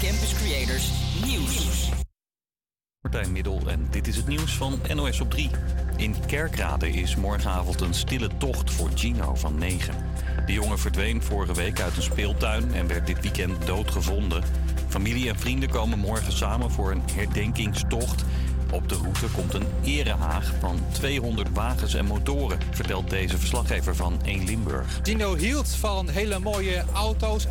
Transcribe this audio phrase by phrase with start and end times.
[0.00, 0.90] Campus Creators
[1.24, 1.90] Nieuws.
[3.00, 5.50] Martijn Middel en dit is het nieuws van NOS op 3.
[5.96, 9.94] In Kerkrade is morgenavond een stille tocht voor Gino van 9.
[10.46, 14.44] De jongen verdween vorige week uit een speeltuin en werd dit weekend doodgevonden.
[14.88, 18.24] Familie en vrienden komen morgen samen voor een herdenkingstocht.
[18.72, 24.20] Op de route komt een erehaag van 200 wagens en motoren, vertelt deze verslaggever van
[24.24, 25.00] 1 Limburg.
[25.02, 27.46] Dino hield van hele mooie auto's,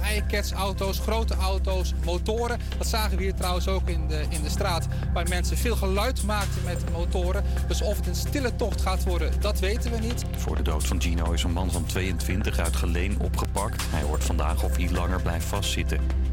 [0.55, 2.59] auto's, grote auto's, motoren.
[2.77, 6.23] Dat zagen we hier trouwens ook in de, in de straat, waar mensen veel geluid
[6.23, 7.43] maakten met motoren.
[7.67, 10.25] Dus of het een stille tocht gaat worden, dat weten we niet.
[10.37, 13.83] Voor de dood van Gino is een man van 22 uit Geleen opgepakt.
[13.89, 16.28] Hij hoort vandaag of hij langer blijft vastzitten.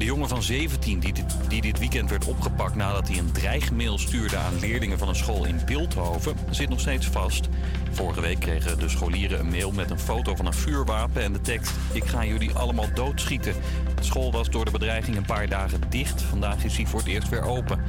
[0.00, 4.36] De jongen van 17 die dit, dit weekend werd opgepakt nadat hij een dreigmail stuurde
[4.36, 7.48] aan leerlingen van een school in Beeldhoven, zit nog steeds vast.
[7.90, 11.40] Vorige week kregen de scholieren een mail met een foto van een vuurwapen en de
[11.40, 13.54] tekst: Ik ga jullie allemaal doodschieten.
[13.94, 16.22] De school was door de bedreiging een paar dagen dicht.
[16.22, 17.80] Vandaag is hij voor het eerst weer open.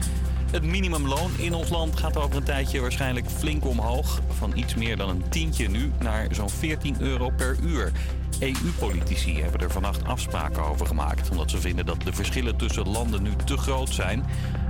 [0.52, 4.22] Het minimumloon in ons land gaat over een tijdje waarschijnlijk flink omhoog.
[4.30, 7.92] Van iets meer dan een tientje nu naar zo'n 14 euro per uur.
[8.40, 13.24] EU-politici hebben er vannacht afspraken over gemaakt, omdat ze vinden dat de verschillen tussen landen
[13.24, 14.26] nu te groot zijn.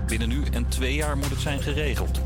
[0.08, 2.22] Binnen nu en twee jaar moet het zijn geregeld.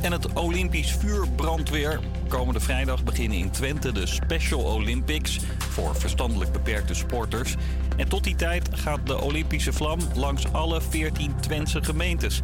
[0.00, 2.00] En het Olympisch vuurbrandweer.
[2.28, 7.54] Komende vrijdag beginnen in Twente de Special Olympics voor verstandelijk beperkte sporters.
[7.96, 12.40] En tot die tijd gaat de Olympische vlam langs alle 14 Twentse gemeentes.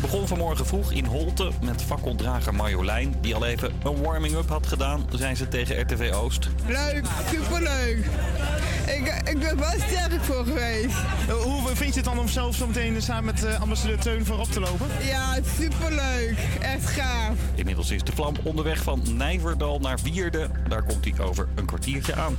[0.00, 3.14] Begon vanmorgen vroeg in Holte met fakkeldrager Marjolein...
[3.20, 6.48] die al even een warming-up had gedaan, zijn ze tegen RTV Oost.
[6.66, 8.04] Leuk, superleuk.
[8.86, 10.96] Ik, ik ben wel sterk voor geweest.
[11.42, 14.50] Hoe vind je het dan om zelf zo meteen samen met uh, ambassadeur Teun voorop
[14.50, 14.86] te lopen?
[15.04, 16.38] Ja, superleuk.
[16.60, 17.34] Echt gaaf.
[17.54, 20.48] Inmiddels is de vlam onderweg van Nijverdal naar Wierde.
[20.68, 22.36] Daar komt hij over een kwartiertje aan.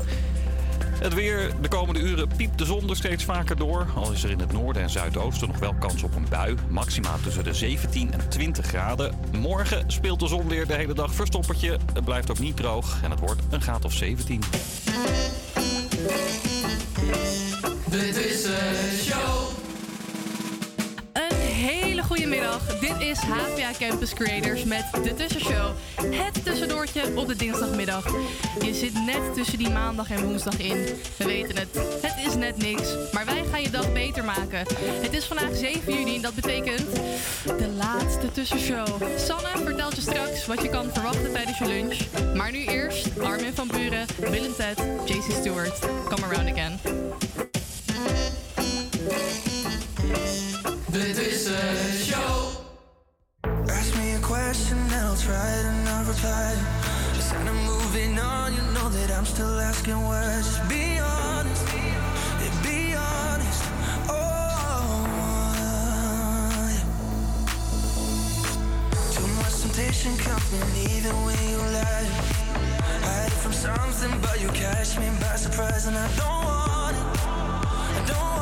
[1.02, 1.52] Het weer.
[1.62, 3.88] De komende uren piept de zon er steeds vaker door.
[3.96, 6.56] Al is er in het noorden en zuidoosten nog wel kans op een bui.
[6.70, 9.16] Maxima tussen de 17 en 20 graden.
[9.32, 11.78] Morgen speelt de zon weer de hele dag verstoppertje.
[11.94, 14.42] Het blijft ook niet droog en het wordt een graad of 17.
[17.90, 19.41] Dit is een show.
[22.02, 22.80] Hele goede middag.
[22.80, 25.72] Dit is HPA Campus Creators met de Tussenshow.
[26.12, 28.06] Het tussendoortje op de dinsdagmiddag.
[28.62, 30.78] Je zit net tussen die maandag en woensdag in.
[31.18, 31.68] We weten het.
[32.02, 32.96] Het is net niks.
[33.12, 34.66] Maar wij gaan je dag beter maken.
[35.02, 36.96] Het is vandaag 7 juni en dat betekent
[37.44, 38.88] de laatste tussenshow.
[39.18, 41.98] Sanne vertelt je straks wat je kan verwachten tijdens je lunch.
[42.36, 45.80] Maar nu eerst Armin van Buren, Willem Ted, JC Stewart.
[46.10, 46.80] Come around again.
[50.92, 51.50] Dit is
[52.06, 52.52] show.
[53.66, 56.56] Ask me a question and I'll try to not reply.
[57.14, 60.42] Just kind of moving on, you know that I'm still asking why.
[60.44, 63.64] Just be honest, yeah, be honest.
[64.10, 65.08] Oh.
[69.16, 72.08] Too much temptation coming even when you lie.
[73.08, 77.06] Hide from something, but you catch me by surprise, and I don't want it.
[77.96, 78.41] I don't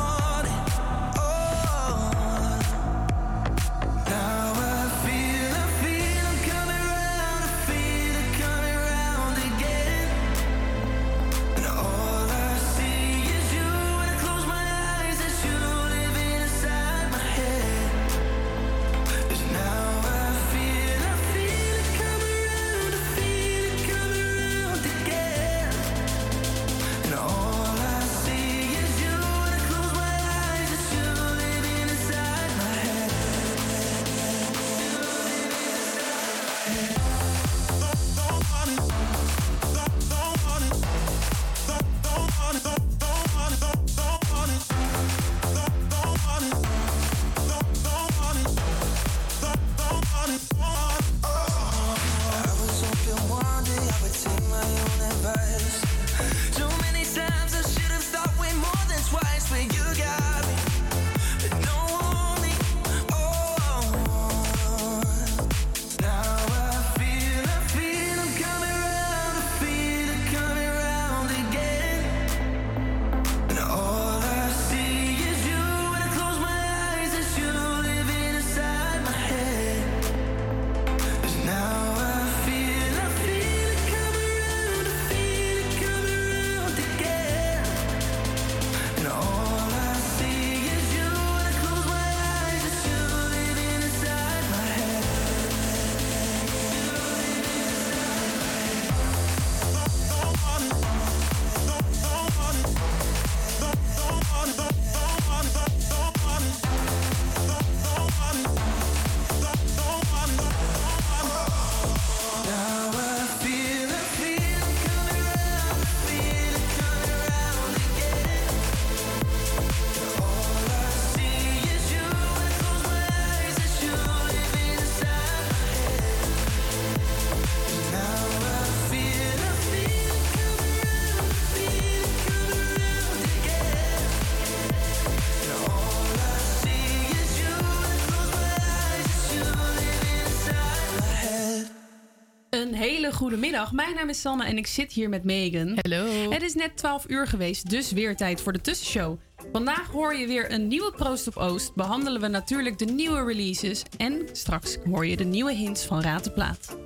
[142.80, 143.72] hele goede middag.
[143.72, 145.78] Mijn naam is Sanne en ik zit hier met Megan.
[145.80, 146.30] Hallo.
[146.30, 149.18] Het is net 12 uur geweest, dus weer tijd voor de tussenshow.
[149.52, 151.74] Vandaag hoor je weer een nieuwe Proost op Oost.
[151.74, 153.82] Behandelen we natuurlijk de nieuwe releases.
[153.96, 156.79] En straks hoor je de nieuwe hints van Raad de Plaat.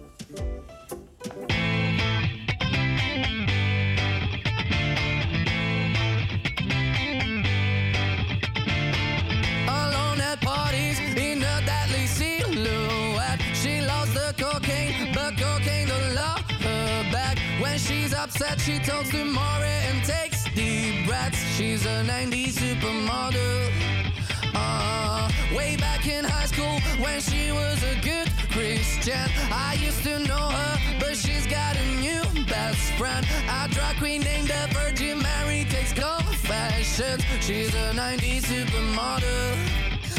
[29.05, 33.27] pretend I used to know her, but she's got a new best friend.
[33.49, 37.23] A drag queen named the Virgin Mary takes confessions.
[37.41, 39.57] She's a 90s supermodel.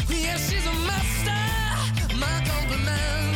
[0.08, 2.16] Yeah, she's a master.
[2.16, 3.35] My compliments.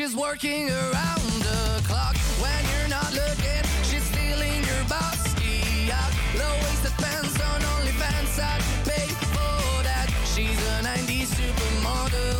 [0.00, 3.62] She's working around the clock when you're not looking.
[3.82, 6.10] She's stealing your bossy out.
[6.38, 8.40] Low-waisted pants on OnlyFans.
[8.40, 10.08] I'd pay for that.
[10.24, 12.39] She's a 90s supermodel.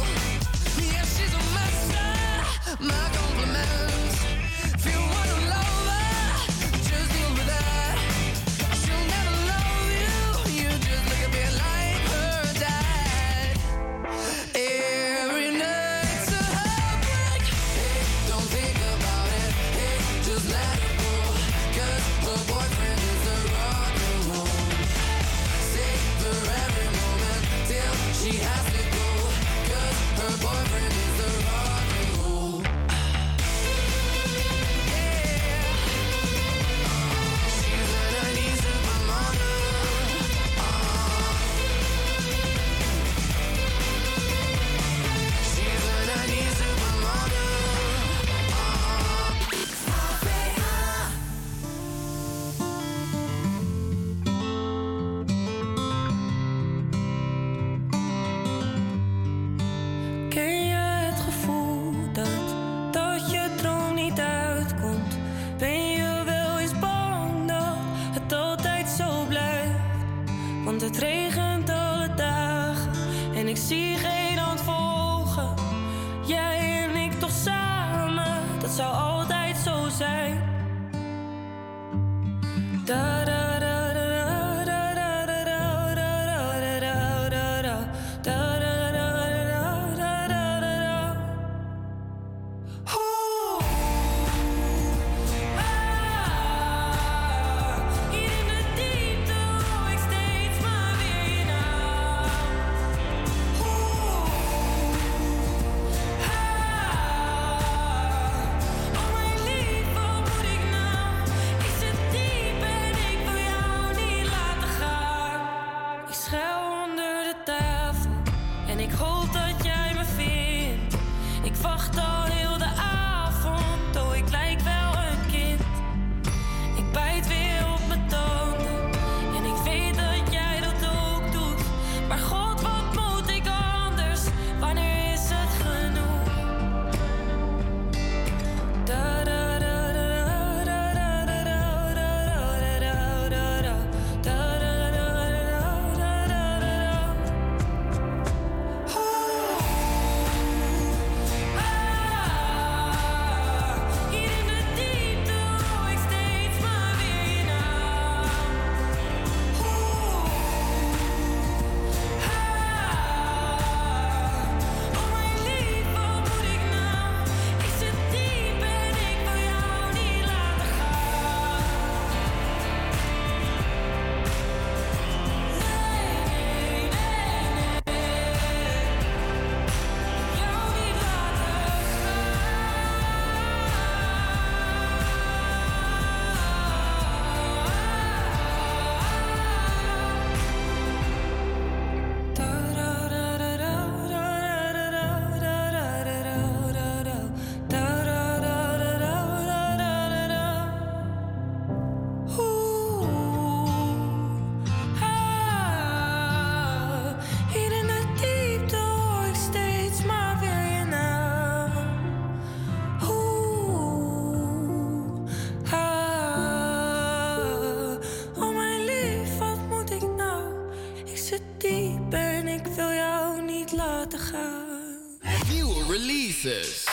[226.07, 226.85] Releases.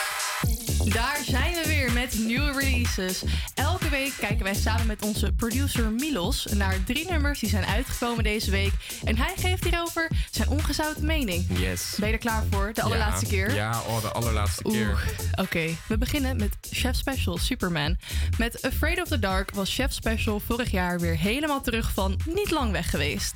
[0.84, 3.22] Daar zijn we weer met nieuwe releases.
[3.54, 8.24] Elke week kijken wij samen met onze producer Milos naar drie nummers die zijn uitgekomen
[8.24, 8.72] deze week.
[9.04, 11.46] En hij geeft hierover zijn ongezouten mening.
[11.58, 11.94] Yes.
[11.98, 12.70] Ben je er klaar voor?
[12.74, 13.30] De allerlaatste Ja.
[13.30, 13.54] keer?
[13.54, 14.98] Ja, oh, de allerlaatste keer.
[15.34, 17.96] Oké, we beginnen met Chef Special Superman.
[18.38, 22.50] Met Afraid of the Dark was Chef Special vorig jaar weer helemaal terug van niet
[22.50, 23.34] lang weg geweest.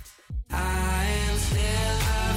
[0.51, 2.32] I am still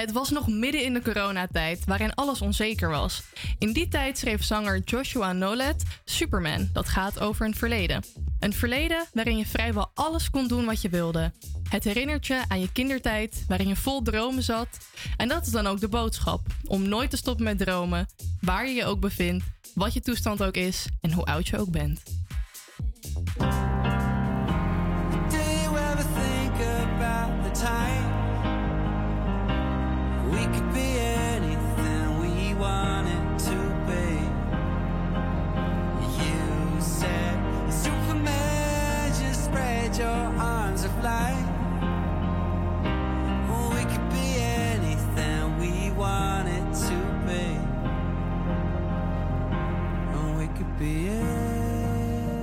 [0.00, 3.22] Het was nog midden in de coronatijd, waarin alles onzeker was.
[3.58, 8.04] In die tijd schreef zanger Joshua Nolet Superman, dat gaat over een verleden.
[8.38, 11.32] Een verleden waarin je vrijwel alles kon doen wat je wilde.
[11.68, 14.68] Het herinnert je aan je kindertijd, waarin je vol dromen zat.
[15.16, 18.08] En dat is dan ook de boodschap: om nooit te stoppen met dromen,
[18.40, 21.70] waar je je ook bevindt, wat je toestand ook is en hoe oud je ook
[21.70, 22.02] bent.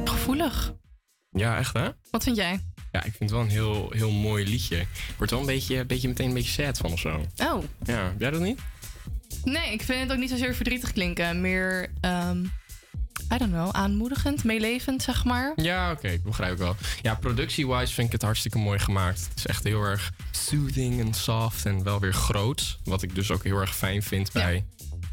[0.03, 0.74] Gevoelig.
[1.29, 1.89] Ja, echt hè?
[2.12, 2.60] Wat vind jij?
[2.91, 4.77] Ja, ik vind het wel een heel, heel mooi liedje.
[4.77, 7.25] Ik word wel een beetje, beetje meteen een beetje sad van of zo.
[7.38, 7.63] Oh.
[7.84, 8.60] Ja, heb jij dat niet?
[9.43, 11.41] Nee, ik vind het ook niet zozeer verdrietig klinken.
[11.41, 12.43] Meer, ehm,
[13.34, 15.53] I don't know, aanmoedigend, meelevend, zeg maar.
[15.55, 16.75] Ja, oké, ik begrijp ik wel.
[17.01, 19.27] Ja, productie-wise vind ik het hartstikke mooi gemaakt.
[19.29, 22.77] Het is echt heel erg soothing en soft en wel weer groot.
[22.84, 24.65] Wat ik dus ook heel erg fijn vind bij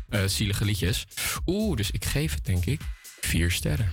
[0.09, 1.07] eh, zielige liedjes.
[1.47, 2.81] Oeh, dus ik geef het denk ik
[3.21, 3.93] vier sterren.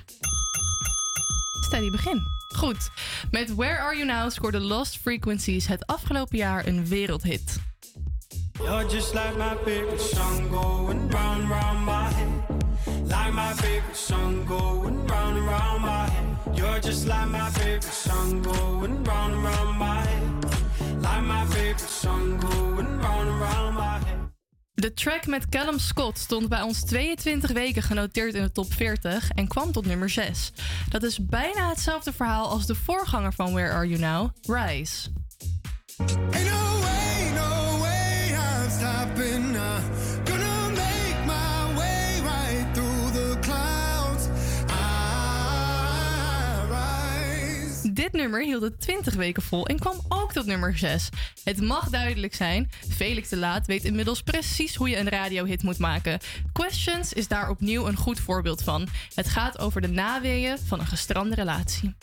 [1.66, 2.22] Steady begin.
[2.56, 2.90] Goed.
[3.32, 7.71] Met Where Are You Now scoorde Lost Frequencies het afgelopen jaar een wereldhit.
[8.64, 12.30] You're just like my favorite song going round round my head.
[13.08, 16.58] Like my favorite song going round round my head.
[16.58, 20.46] You're just like my favorite song going round round my head.
[21.02, 24.20] Like my favorite song going round round my head.
[24.74, 29.30] De track met Callum Scott stond bij ons 22 weken genoteerd in de top 40
[29.30, 30.52] en kwam tot nummer 6.
[30.90, 35.10] Dat is bijna hetzelfde verhaal als de voorganger van Where Are You Now, Rise.
[47.94, 51.10] Dit nummer hield het 20 weken vol en kwam ook tot nummer 6.
[51.44, 55.78] Het mag duidelijk zijn, Felix de Laat weet inmiddels precies hoe je een radiohit moet
[55.78, 56.20] maken.
[56.54, 58.88] Questions is daar opnieuw een goed voorbeeld van.
[59.14, 61.96] Het gaat over de naweeën van een gestrande relatie.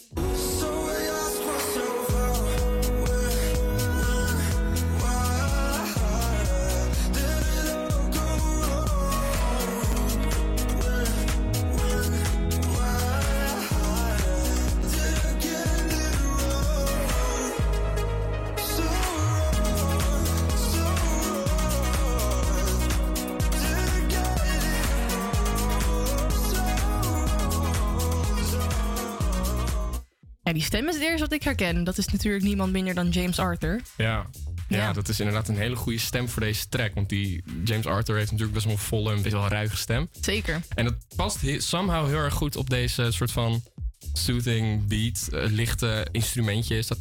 [30.59, 31.85] Die stem is het eerste wat ik herken.
[31.85, 33.81] Dat is natuurlijk niemand minder dan James Arthur.
[33.97, 34.27] Ja.
[34.69, 34.93] Ja, Ja.
[34.93, 36.95] dat is inderdaad een hele goede stem voor deze track.
[36.95, 40.09] Want die James Arthur heeft natuurlijk best wel een volle en best wel ruige stem.
[40.21, 40.61] Zeker.
[40.75, 43.63] En dat past he- somehow heel erg goed op deze soort van
[44.13, 45.29] soothing beat.
[45.33, 46.87] eh, lichte instrumentjes.
[46.87, 46.99] Dat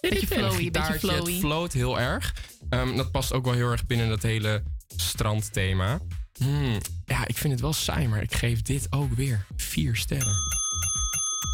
[0.00, 1.30] Beetje flowy, beetje flowy.
[1.30, 2.34] Het float heel erg.
[2.68, 4.62] Ehm, dat past ook wel heel erg binnen dat hele
[4.96, 5.98] strandthema.
[6.38, 10.34] Hmm, ja, ik vind het wel saai, maar ik geef dit ook weer vier sterren.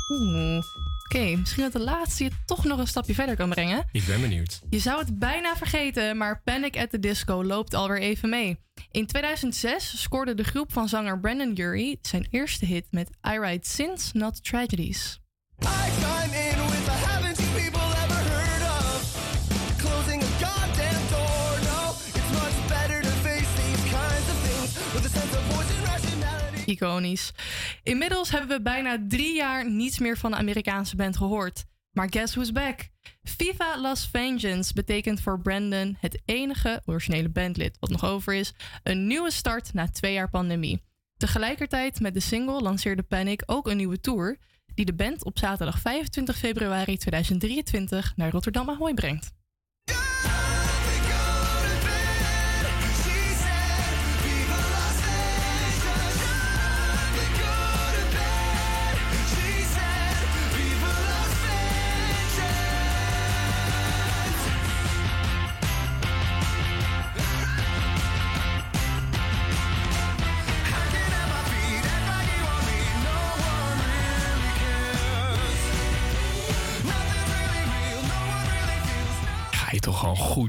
[0.09, 0.65] Oeh.
[1.15, 3.85] Oké, misschien dat de laatste je toch nog een stapje verder kan brengen.
[3.93, 4.61] Ik ben benieuwd.
[4.71, 8.59] Je zou het bijna vergeten, maar Panic at the Disco loopt alweer even mee.
[8.91, 13.71] In 2006 scoorde de groep van zanger Brandon Urie zijn eerste hit met I Write
[13.71, 15.21] Sins, Not Tragedies.
[15.63, 16.22] I
[26.67, 27.33] Iconisch.
[27.83, 31.65] Inmiddels hebben we bijna drie jaar niets meer van de Amerikaanse band gehoord.
[31.93, 32.89] Maar guess who's back?
[33.23, 38.53] Viva Las Vengeance betekent voor Brandon het enige originele bandlid wat nog over is.
[38.83, 40.83] Een nieuwe start na twee jaar pandemie.
[41.17, 44.39] Tegelijkertijd met de single lanceerde Panic ook een nieuwe tour.
[44.75, 49.33] Die de band op zaterdag 25 februari 2023 naar Rotterdam Ahoy brengt.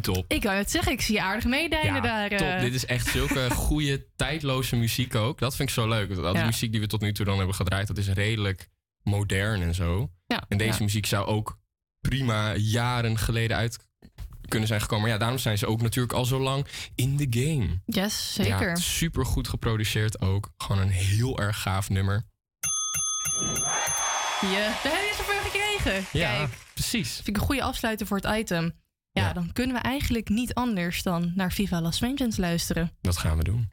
[0.03, 0.37] Toch gewoon goed op.
[0.37, 2.31] Ik wou het zeggen, ik zie je aardig meedijnen daar.
[2.31, 2.37] eh.
[2.37, 2.59] top.
[2.59, 5.39] Dit is echt zulke goede, tijdloze muziek ook.
[5.39, 6.15] Dat vind ik zo leuk.
[6.15, 6.45] Dat de Ja.
[6.45, 8.69] muziek die we tot nu toe dan hebben gedraaid, dat is redelijk
[9.03, 10.09] modern en zo.
[10.27, 10.83] Ja, en deze ja.
[10.83, 11.59] muziek zou ook
[12.01, 13.77] prima jaren geleden uit
[14.47, 15.03] kunnen zijn gekomen.
[15.03, 17.81] Maar ja, daarom zijn ze ook natuurlijk al zo lang in de game.
[17.85, 18.67] Yes, zeker.
[18.69, 20.51] Ja, super goed geproduceerd ook.
[20.57, 22.25] Gewoon een heel erg gaaf nummer.
[24.41, 26.05] Je, daar heb je zoveel gekregen.
[26.11, 27.13] Ja, Kijk, precies.
[27.15, 28.73] vind ik een goede afsluiter voor het item.
[29.13, 32.91] Ja, dan kunnen we eigenlijk niet anders dan naar Viva Las Vengeance luisteren.
[33.01, 33.69] Dat gaan we doen.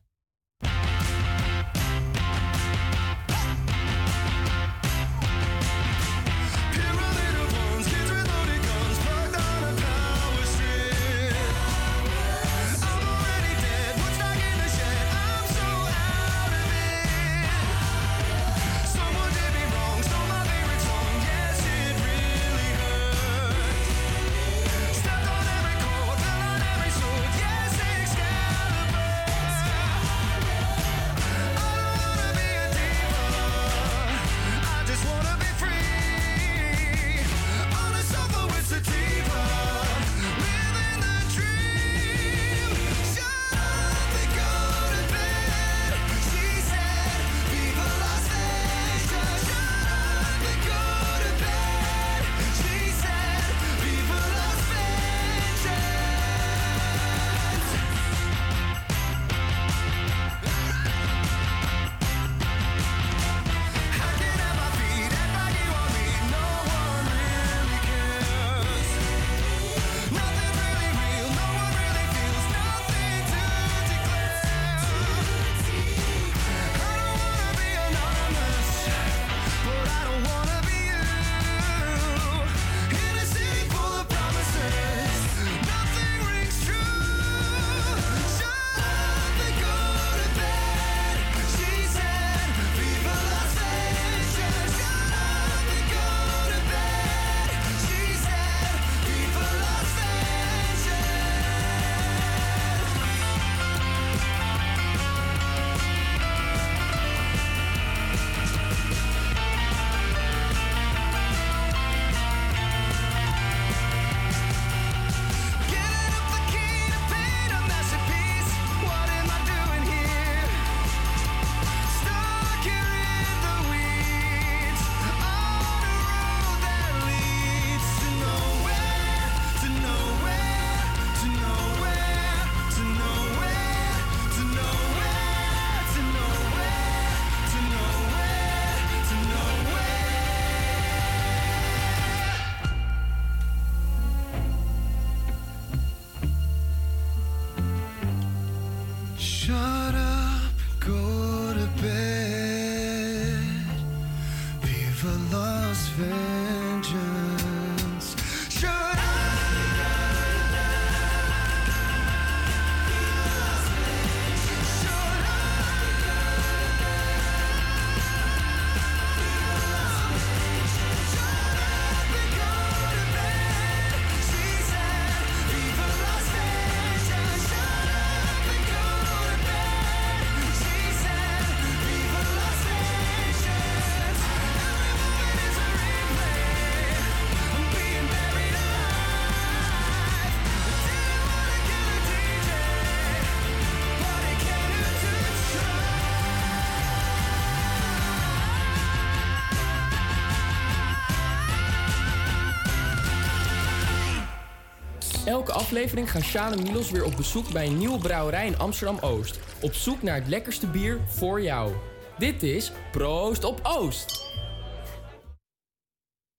[205.41, 209.39] Elke aflevering gaan Sjaan en Milos weer op bezoek bij een nieuwe brouwerij in Amsterdam-Oost.
[209.61, 211.73] Op zoek naar het lekkerste bier voor jou.
[212.19, 214.35] Dit is Proost op Oost.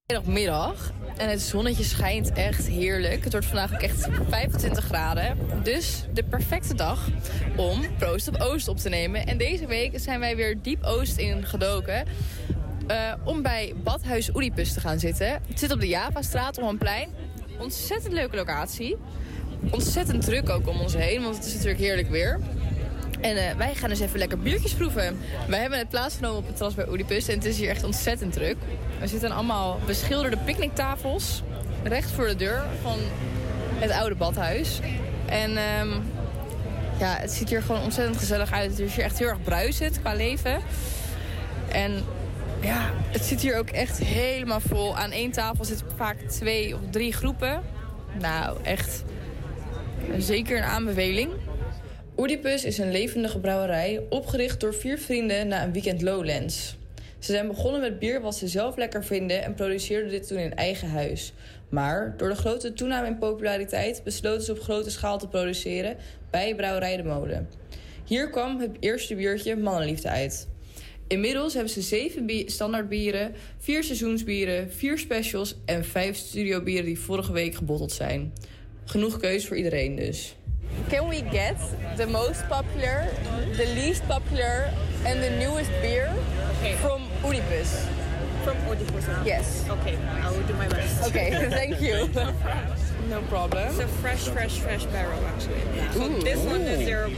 [0.05, 3.23] Middagmiddag en het zonnetje schijnt echt heerlijk.
[3.23, 5.37] Het wordt vandaag ook echt 25 graden.
[5.63, 7.07] Dus de perfecte dag
[7.57, 9.25] om Proost op Oost op te nemen.
[9.25, 12.05] En deze week zijn wij weer diep Oost ingedoken.
[12.87, 15.41] eh om bij Badhuis Oedipus te gaan zitten.
[15.47, 17.09] Het zit op de Javastraat op een plein.
[17.62, 18.97] Ontzettend leuke locatie.
[19.71, 22.39] Ontzettend druk ook om ons heen, want het is natuurlijk heerlijk weer.
[23.19, 25.19] En eh, wij gaan dus even lekker biertjes proeven.
[25.47, 28.34] Wij hebben het plaatsgenomen op het terras bij Oedipus en het is hier echt ontzettend
[28.34, 28.56] druk.
[29.02, 31.43] Er zitten allemaal beschilderde picknicktafels
[31.84, 32.97] recht voor de deur van
[33.76, 34.80] het oude badhuis.
[35.26, 35.89] En ehm,
[37.00, 38.69] ja, het ziet hier gewoon ontzettend gezellig uit.
[38.69, 40.60] Het is hier echt heel erg bruisend qua leven.
[41.71, 42.04] En
[42.62, 44.97] ja, het zit hier ook echt helemaal vol.
[44.97, 47.62] Aan één tafel zitten vaak twee of drie groepen.
[48.19, 49.04] Nou, echt
[50.17, 51.32] Zeker een aanbeveling.
[52.17, 56.78] Oedipus is een levendige brouwerij, opgericht door vier vrienden na een weekend Lowlands.
[57.19, 60.56] Ze zijn begonnen met bier wat ze zelf lekker vinden en produceerden dit toen in
[60.56, 61.34] eigen huis.
[61.69, 65.97] Maar door de grote toename in populariteit besloten ze op grote schaal te produceren
[66.30, 67.50] bij Brouwerij de Molen.
[68.06, 70.47] Hier kwam het eerste biertje Mannenliefde uit.
[71.12, 77.32] Inmiddels hebben ze zeven bi- standaardbieren, vier seizoensbieren, vier specials en vijf studiobieren die vorige
[77.32, 78.34] week gebotteld zijn.
[78.86, 80.36] Genoeg keus voor iedereen dus.
[80.89, 81.56] Can we get
[81.97, 83.08] the most popular,
[83.58, 84.74] the least popular
[85.06, 86.10] and the newest beer
[86.80, 87.69] from Oedipus?
[88.43, 89.04] From Oedipus?
[89.26, 89.45] Yes.
[89.69, 91.08] Okay, I will do my best.
[91.08, 92.08] Okay, thank you.
[93.12, 93.67] No problem.
[93.67, 95.60] It's a fresh, fresh, fresh barrel actually.
[95.91, 96.21] So Ooh.
[96.21, 97.10] this one is their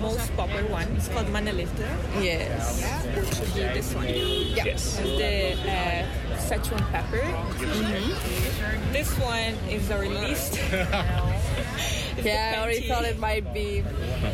[0.00, 0.88] most popular one.
[0.96, 1.84] It's called Manalifte.
[2.18, 2.80] Yes.
[3.14, 4.06] Which should be this one.
[4.08, 4.98] Yes.
[4.98, 7.20] It's the uh, Szechuan pepper.
[7.60, 8.92] Mm-hmm.
[8.94, 10.58] This one is the least.
[12.18, 13.84] It's Yeah, I already thought it might be.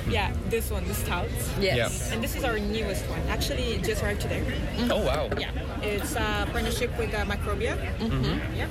[0.09, 1.29] Yeah, this one, the stout.
[1.61, 1.77] Yes.
[2.09, 2.15] Yeah.
[2.15, 3.21] And this is our newest one.
[3.29, 4.43] Actually, it just arrived today.
[4.91, 5.29] Oh, wow.
[5.37, 5.51] Yeah.
[5.83, 7.77] It's a partnership with uh, Microbia.
[7.99, 8.41] Mhm.
[8.57, 8.69] Yeah.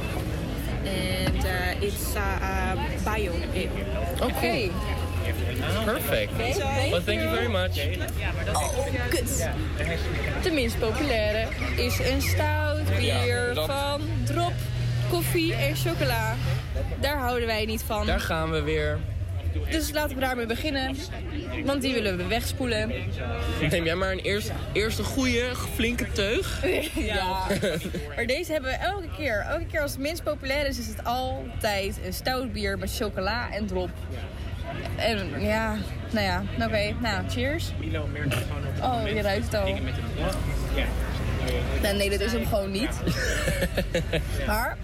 [0.86, 3.70] And uh, it's uh, uh, bio ale.
[4.22, 4.72] Okay.
[5.86, 6.32] Perfect.
[6.92, 7.80] Well, thank you very much.
[8.54, 9.50] Oh, kut.
[10.44, 14.54] De minst populaire is een stout bier van drop,
[15.10, 16.36] koffie en chocola.
[17.00, 18.06] Daar houden wij niet van.
[18.06, 19.00] Daar gaan we weer.
[19.70, 20.96] Dus laten we daarmee beginnen.
[21.66, 22.92] Want die willen we wegspoelen.
[23.70, 26.66] Neem jij maar een eerst, eerste goede, flinke teug.
[26.96, 27.48] ja.
[28.16, 29.46] Maar deze hebben we elke keer.
[29.50, 33.52] Elke keer als het minst populair is, is het altijd een stout bier met chocola
[33.52, 33.90] en drop.
[34.96, 35.76] En ja,
[36.12, 36.94] nou ja, oké.
[37.00, 37.72] Nou, cheers.
[38.82, 39.78] Oh, je ruikt het al.
[41.82, 42.90] Nee, nee, dit is hem gewoon niet.
[44.48, 44.78] Maar,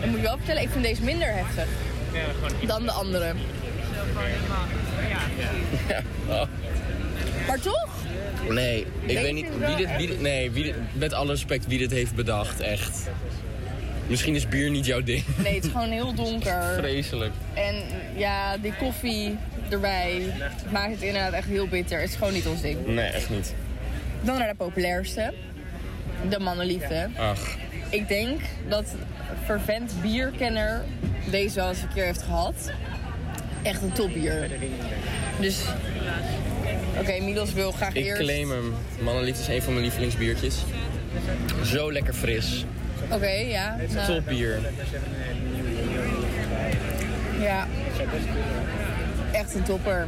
[0.00, 1.66] ik moet je wel vertellen, ik vind deze minder heftig
[2.66, 3.32] dan de andere.
[7.46, 7.88] Maar toch?
[8.48, 11.66] Nee, ik Nee, weet niet wie dit, wie dit, nee, wie dit, met alle respect
[11.66, 13.08] wie dit heeft bedacht, echt.
[14.06, 15.24] Misschien is bier niet jouw ding.
[15.36, 16.74] Nee, het is gewoon heel donker.
[16.78, 17.32] Vreselijk.
[17.54, 17.74] En
[18.16, 19.36] ja, die koffie
[19.68, 20.34] erbij
[20.70, 22.00] maakt het inderdaad echt heel bitter.
[22.00, 22.86] Het is gewoon niet ons ding.
[22.86, 23.54] Nee, echt niet.
[24.22, 25.34] Dan naar de populairste.
[26.28, 27.08] De mannenliefde.
[27.18, 27.56] Ach.
[27.90, 28.94] Ik denk dat
[29.44, 30.84] vervent bierkenner
[31.30, 32.70] deze wel eens een keer heeft gehad.
[33.62, 34.50] Echt een topbier.
[35.40, 35.60] Dus,
[36.98, 38.22] oké, Milos wil graag Ik eerst.
[38.22, 38.74] claim hem.
[39.00, 40.56] Mannenliefde is een van mijn lievelingsbiertjes.
[41.64, 42.64] Zo lekker fris.
[43.10, 43.76] Oké, ja.
[43.94, 44.58] nou, Top bier.
[47.40, 47.66] Ja.
[49.32, 50.06] Echt een topper.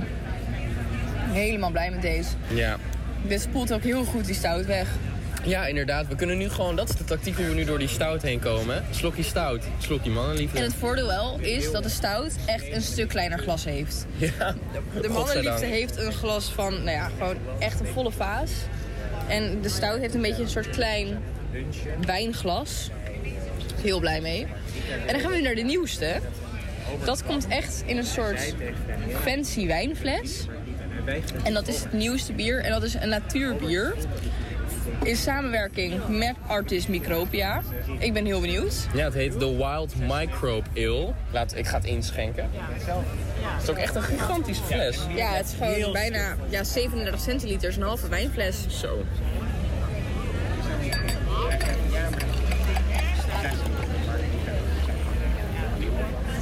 [1.30, 2.28] Helemaal blij met deze.
[2.54, 2.76] Ja.
[3.22, 4.88] Dit spoelt ook heel goed die stout weg.
[5.44, 6.08] Ja, inderdaad.
[6.08, 8.38] We kunnen nu gewoon, dat is de tactiek hoe we nu door die stout heen
[8.40, 8.84] komen.
[8.90, 10.58] Slokje stout, slokje mannenliefde.
[10.58, 14.06] En het voordeel wel is dat de stout echt een stuk kleiner glas heeft.
[14.16, 14.54] Ja,
[15.00, 18.50] De mannenliefde heeft een glas van, nou ja, gewoon echt een volle vaas.
[19.28, 21.22] En de stout heeft een beetje een soort klein
[22.06, 22.90] wijnglas.
[23.82, 24.46] Heel blij mee.
[25.06, 26.20] En dan gaan we nu naar de nieuwste.
[27.04, 28.54] Dat komt echt in een soort
[29.22, 30.46] fancy wijnfles.
[31.44, 32.64] En dat is het nieuwste bier.
[32.64, 33.94] En dat is een natuurbier.
[35.02, 37.62] In samenwerking met Artis Micropia.
[37.98, 38.86] Ik ben heel benieuwd.
[38.94, 41.12] Ja, het heet The Wild Microbe Ale.
[41.30, 42.50] Laat, ik ga het inschenken.
[43.40, 44.98] Het is ook echt een gigantische fles.
[45.14, 48.66] Ja, het is gewoon bijna ja, 37 centiliter, is een halve wijnfles.
[48.68, 49.04] Zo.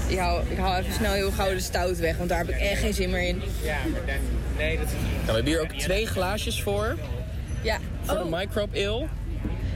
[0.08, 2.60] Ik hou, ik hou even snel heel gauw de stout weg, want daar heb ik
[2.60, 3.42] echt geen zin meer in.
[4.56, 4.86] Nee, dat...
[4.86, 6.96] Nou, we hebben hier ook twee glaasjes voor.
[7.62, 7.78] Ja.
[8.02, 9.06] Voor Oh, de Microbe Ale.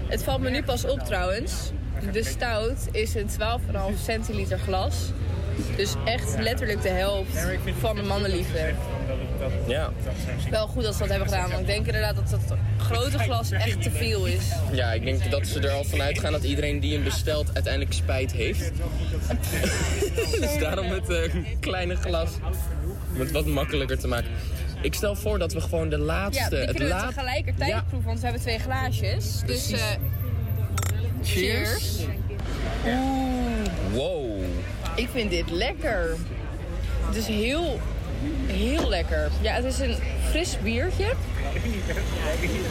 [0.08, 1.52] het valt me nu pas op trouwens.
[2.12, 4.94] De stout is een 12,5 centiliter glas.
[5.76, 7.46] Dus echt letterlijk de helft
[7.80, 8.72] van de mannenliefde.
[9.66, 9.92] Ja.
[10.50, 13.50] Wel goed dat ze dat hebben gedaan, want ik denk inderdaad dat dat grote glas
[13.50, 14.44] echt te veel is.
[14.72, 17.94] Ja, ik denk dat ze er al vanuit gaan dat iedereen die hem bestelt uiteindelijk
[17.94, 18.70] spijt heeft.
[20.40, 22.30] dus daarom het eh, kleine glas.
[23.14, 24.30] Om het wat makkelijker te maken.
[24.82, 26.48] Ik stel voor dat we gewoon de Ja, laatste...
[26.48, 27.84] die het we tegelijkertijd Ja.
[27.88, 29.40] proeven, want we hebben twee glaasjes.
[29.46, 29.80] Dus eh,
[31.22, 31.98] cheers.
[32.86, 33.66] Oeh.
[33.92, 34.40] Wow.
[34.94, 36.16] Ik vind dit lekker.
[37.06, 37.80] Het is heel,
[38.46, 39.30] heel lekker.
[39.40, 39.94] Ja, het is een
[40.30, 41.12] fris biertje.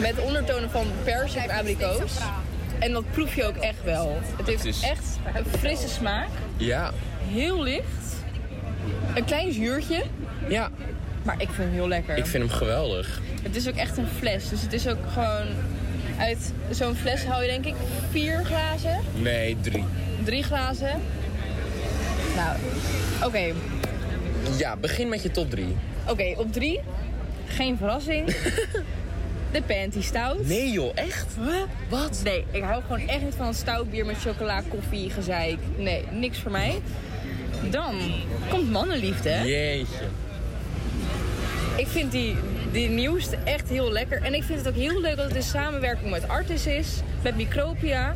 [0.00, 2.12] Met ondertonen van persik en abrikoos.
[2.78, 4.18] En dat proef je ook echt wel.
[4.36, 6.28] Het heeft Het is- echt een frisse smaak.
[6.56, 6.90] Ja.
[7.28, 7.84] Heel licht.
[9.14, 10.02] Een klein zuurtje.
[10.48, 10.70] Ja.
[11.22, 12.16] Maar ik vind hem heel lekker.
[12.16, 13.20] Ik vind hem geweldig.
[13.42, 14.48] Het is ook echt een fles.
[14.48, 15.46] Dus het is ook gewoon...
[16.18, 17.74] Uit zo'n fles hou je denk ik
[18.10, 19.00] vier glazen.
[19.14, 19.84] Nee, drie.
[20.24, 21.00] Drie glazen.
[22.36, 22.56] Nou,
[23.24, 23.52] oké.
[24.58, 25.76] Ja, begin met je top 3.
[26.08, 26.80] Oké, op drie.
[27.46, 28.26] Geen verrassing.
[29.52, 30.46] De Panty Stout.
[30.46, 31.26] Nee joh, echt?
[31.88, 32.20] Wat?
[32.24, 35.58] Nee, ik hou gewoon echt niet van stout bier met chocola, koffie, gezeik.
[35.76, 36.80] Nee, niks voor mij.
[37.70, 37.94] Dan
[38.50, 39.30] komt mannenliefde.
[39.30, 40.04] Jeetje.
[41.76, 42.34] Ik vind die,
[42.72, 44.22] die nieuwste echt heel lekker.
[44.22, 46.88] En ik vind het ook heel leuk dat het in samenwerking met Artis is.
[47.22, 48.14] Met Micropia.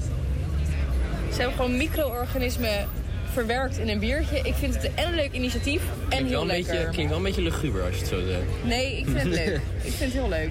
[1.33, 2.89] Ze hebben gewoon micro-organismen
[3.33, 4.39] verwerkt in een biertje.
[4.43, 6.73] Ik vind het en een leuk initiatief en Klinkt heel lekker.
[6.75, 8.65] beetje, klinkt wel een beetje luguber als je het zo zegt.
[8.65, 9.61] Nee, ik vind het leuk.
[9.83, 10.51] Ik vind het heel leuk.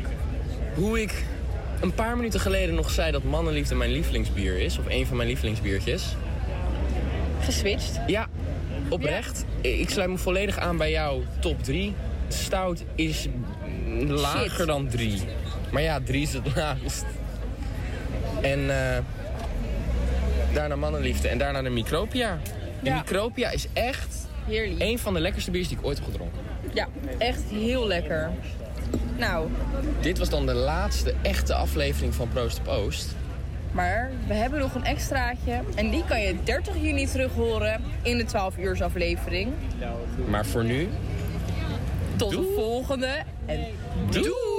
[0.74, 1.24] Hoe ik
[1.82, 4.78] een paar minuten geleden nog zei dat mannenliefde mijn lievelingsbier is.
[4.80, 6.16] Of een van mijn lievelingsbiertjes.
[7.42, 8.00] Geswitcht?
[8.08, 8.28] Ja,
[8.90, 9.46] oprecht.
[9.62, 11.94] Ik sluit me volledig aan bij jouw top 3.
[12.28, 13.28] Stout is
[14.08, 14.68] lager Shit.
[14.68, 15.22] dan 3.
[15.72, 17.06] Maar ja, 3 is het laagst.
[18.42, 18.98] En eh,
[20.54, 22.38] daarna mannenliefde en daarna de Micropia.
[22.80, 22.96] De Ja.
[22.98, 24.82] Micropia is echt Heerlijk.
[24.82, 26.40] een van de lekkerste biers die ik ooit heb gedronken.
[26.74, 28.30] Ja, echt heel lekker.
[29.18, 29.48] Nou,
[30.02, 33.16] Dit was dan de laatste echte aflevering van Proost op Oost.
[33.72, 35.62] maar we hebben nog een extraatje.
[35.76, 39.52] En die kan je 30 juni terug horen in de 12 uur aflevering.
[40.30, 40.90] Maar voor nu,
[42.18, 43.24] Tot de volgende.
[43.46, 43.66] En
[44.10, 44.24] doei!
[44.30, 44.55] Tiger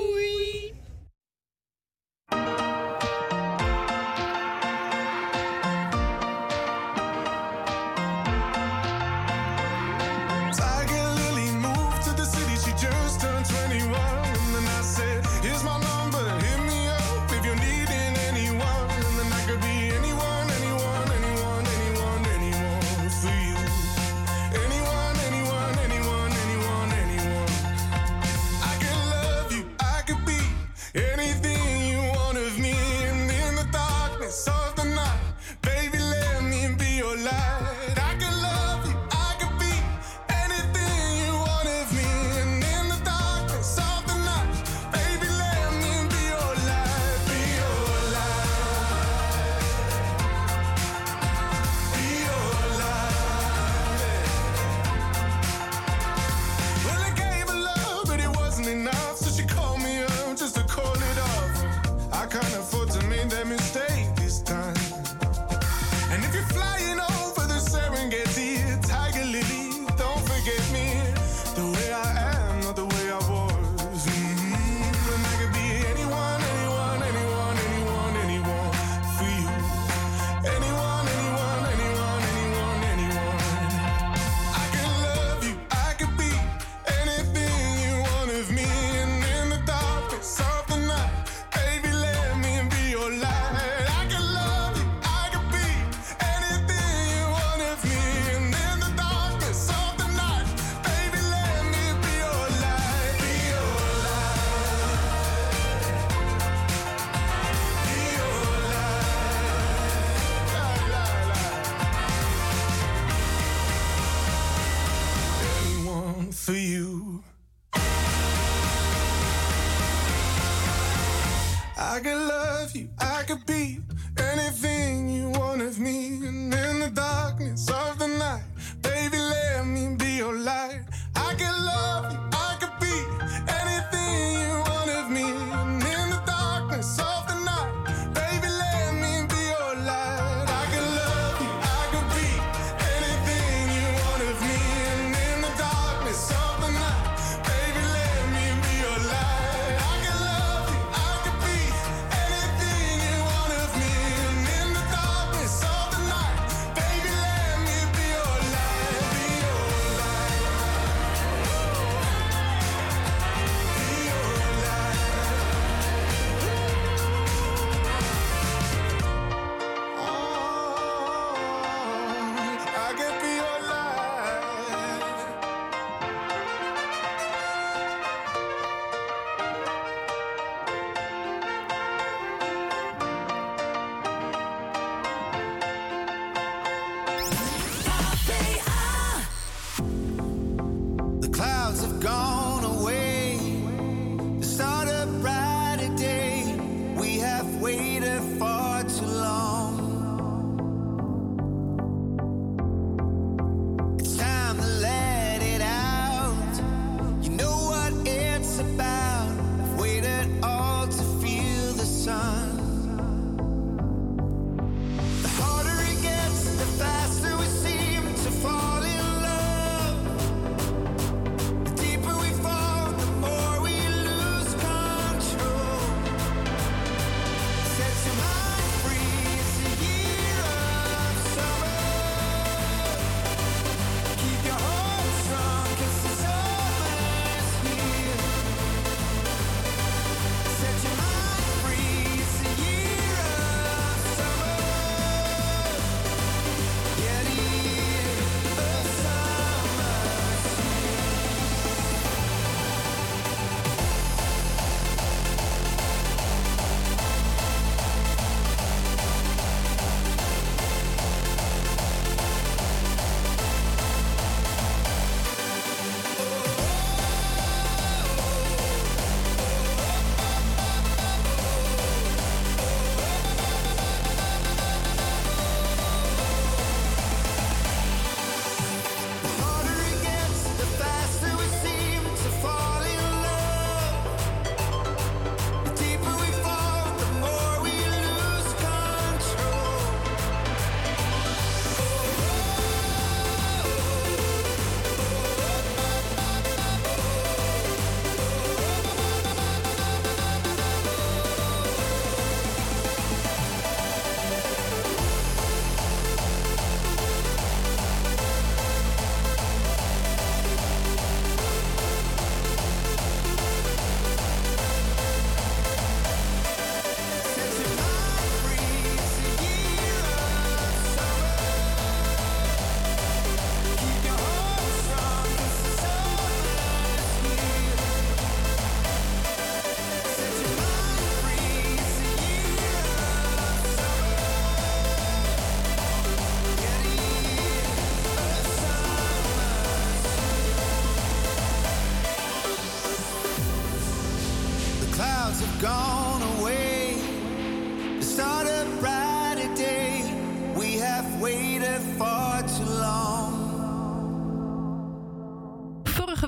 [121.78, 123.80] I could love you, I could be
[124.18, 126.06] anything you want of me.
[126.26, 128.44] And in the darkness of the night,
[128.80, 130.84] baby, let me be your light.
[131.14, 132.25] I could love you,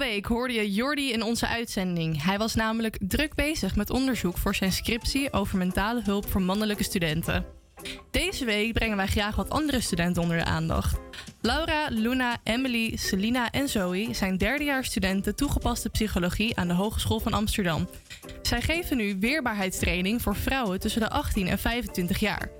[0.08, 2.22] week hoorde je Jordi in onze uitzending.
[2.22, 6.82] Hij was namelijk druk bezig met onderzoek voor zijn scriptie over mentale hulp voor mannelijke
[6.82, 7.46] studenten.
[8.10, 10.98] Deze week brengen wij graag wat andere studenten onder de aandacht.
[11.40, 17.88] Laura, Luna, Emily, Selina en Zoe zijn derdejaarsstudenten toegepaste psychologie aan de Hogeschool van Amsterdam.
[18.42, 22.50] Zij geven nu weerbaarheidstraining voor vrouwen tussen de 18 en 25 jaar.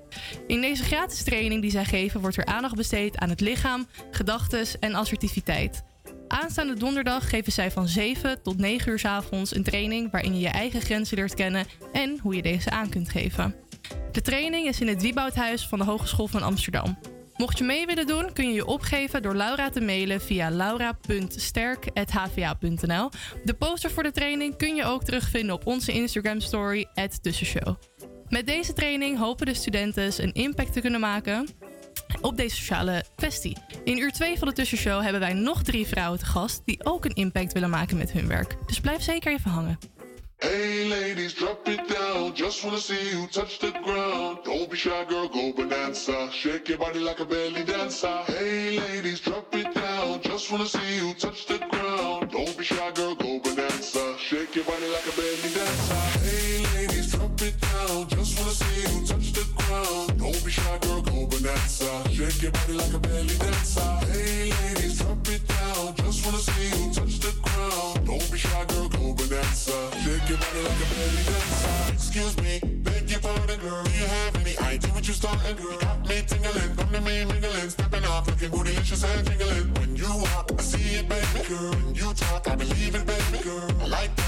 [0.47, 4.67] In deze gratis training die zij geven wordt er aandacht besteed aan het lichaam, gedachten
[4.81, 5.83] en assertiviteit.
[6.29, 10.41] Aanstaande donderdag geven zij van 7 tot 9 uur 's avonds een training waarin je
[10.41, 13.55] je eigen grenzen leert kennen en hoe je deze aan kunt geven.
[14.13, 16.99] De training is in het Wieboudhuis van de Hogeschool van Amsterdam.
[17.37, 23.11] Mocht je mee willen doen, kun je je opgeven door Laura te mailen via laura.sterk.hva.nl.
[23.45, 26.87] De poster voor de training kun je ook terugvinden op onze Instagram story,
[27.21, 27.75] tussenshow.
[28.29, 31.49] Met deze training hopen de studenten een impact te kunnen maken
[32.21, 33.57] op deze sociale kwestie.
[33.85, 37.05] In uur 2 van de tussenshow hebben wij nog drie vrouwen te gast die ook
[37.05, 38.57] een impact willen maken met hun werk.
[38.67, 39.79] Dus blijf zeker even hangen.
[40.39, 42.33] Hey ladies, drop it down.
[42.33, 44.45] Just wanna see you touch the ground.
[44.45, 46.29] Don't be shy, girl, go bonanza.
[46.31, 48.23] Shake your body like a belly dancer.
[48.27, 50.21] Hey ladies, drop it down.
[50.23, 52.31] Just wanna see you touch the ground.
[52.31, 54.15] Don't be shy, girl, go bonanza.
[54.19, 56.18] Shake your body like a belly dancer.
[57.41, 58.09] It down.
[58.09, 60.19] Just wanna see you touch the ground.
[60.19, 61.29] Don't be shy, girl, go.
[62.11, 63.81] Shake your body like a belly dancer.
[64.11, 65.95] Hey ladies, drop it down.
[65.95, 68.07] Just wanna see you touch the ground.
[68.07, 69.15] Don't be shy, girl, go.
[69.15, 71.93] Shake your body like a belly dancer.
[71.93, 72.59] Excuse me,
[73.63, 73.85] girl.
[73.85, 75.79] Do you have any idea what you starting, girl?
[75.79, 76.49] Got me to me
[78.07, 79.79] off, and.
[79.79, 81.71] When you walk, I see it, baby girl.
[81.71, 83.71] When you talk, I believe it, baby girl.
[83.83, 84.28] I like that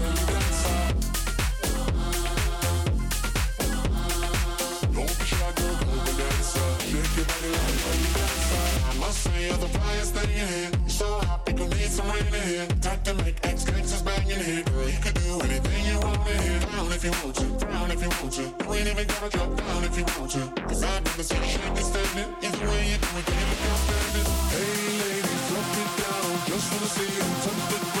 [9.21, 10.71] Say you're the flyest thing in here.
[10.81, 12.65] You're so hot, people need some rain in here.
[12.81, 14.63] Time to make ex gangsters bang in here.
[14.63, 16.59] Girl, you can do anything you want in here.
[16.59, 18.45] Down if you want to, down if you want to.
[18.49, 20.43] You ain't even gotta drop down if you want to.
[20.67, 22.27] Cause never seen you shake and stand it.
[22.45, 24.27] Either way you do it, can you can't stand it.
[24.53, 26.31] Hey ladies, drop it down.
[26.49, 28.00] Just wanna see you touch the ground.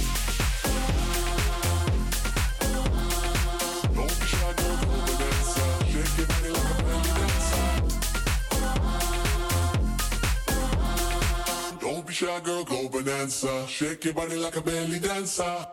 [12.21, 13.65] Shy, girl, go bonanza.
[13.67, 15.67] Shake your body like a belly dancer.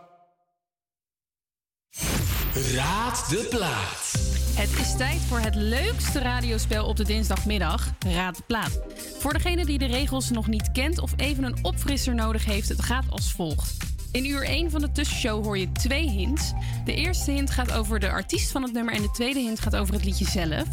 [2.75, 4.13] Raad de plaat.
[4.55, 8.81] Het is tijd voor het leukste radiospel op de dinsdagmiddag, Raad de Plaat.
[9.19, 12.83] Voor degene die de regels nog niet kent of even een opfrisser nodig heeft, het
[12.83, 13.77] gaat als volgt.
[14.13, 16.53] In uur 1 van de tussenshow hoor je twee hints.
[16.85, 19.77] De eerste hint gaat over de artiest van het nummer en de tweede hint gaat
[19.77, 20.67] over het liedje zelf.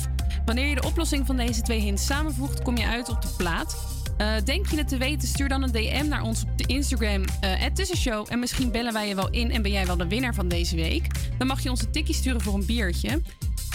[0.46, 4.04] Wanneer je de oplossing van deze twee hints samenvoegt, kom je uit op de plaat.
[4.18, 7.24] Eh, denk je het te weten, stuur dan een DM naar ons op de Instagram,
[7.44, 8.26] uh, tussenshow.
[8.30, 10.76] En misschien bellen wij je wel in en ben jij wel de winnaar van deze
[10.76, 11.08] week.
[11.38, 13.22] Dan mag je ons een tikkie sturen voor een biertje.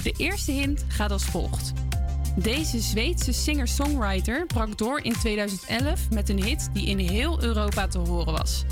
[0.03, 1.73] De eerste hint gaat als volgt.
[2.37, 7.99] Deze Zweedse singer-songwriter brak door in 2011 met een hit die in heel Europa te
[7.99, 8.65] horen was.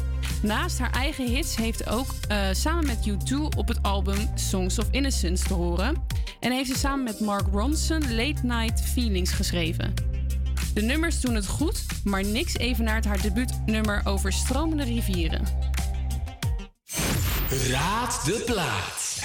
[0.43, 4.87] Naast haar eigen hits heeft ook eh, samen met U2 op het album Songs of
[4.91, 5.95] Innocence te horen.
[6.41, 10.08] En heeft ze samen met Mark Ronson Late Night Feelings geschreven.
[10.75, 15.43] De nummers doen het goed, maar niks evenaart haar debuutnummer over stromende rivieren.
[17.71, 19.18] Raad de plaat.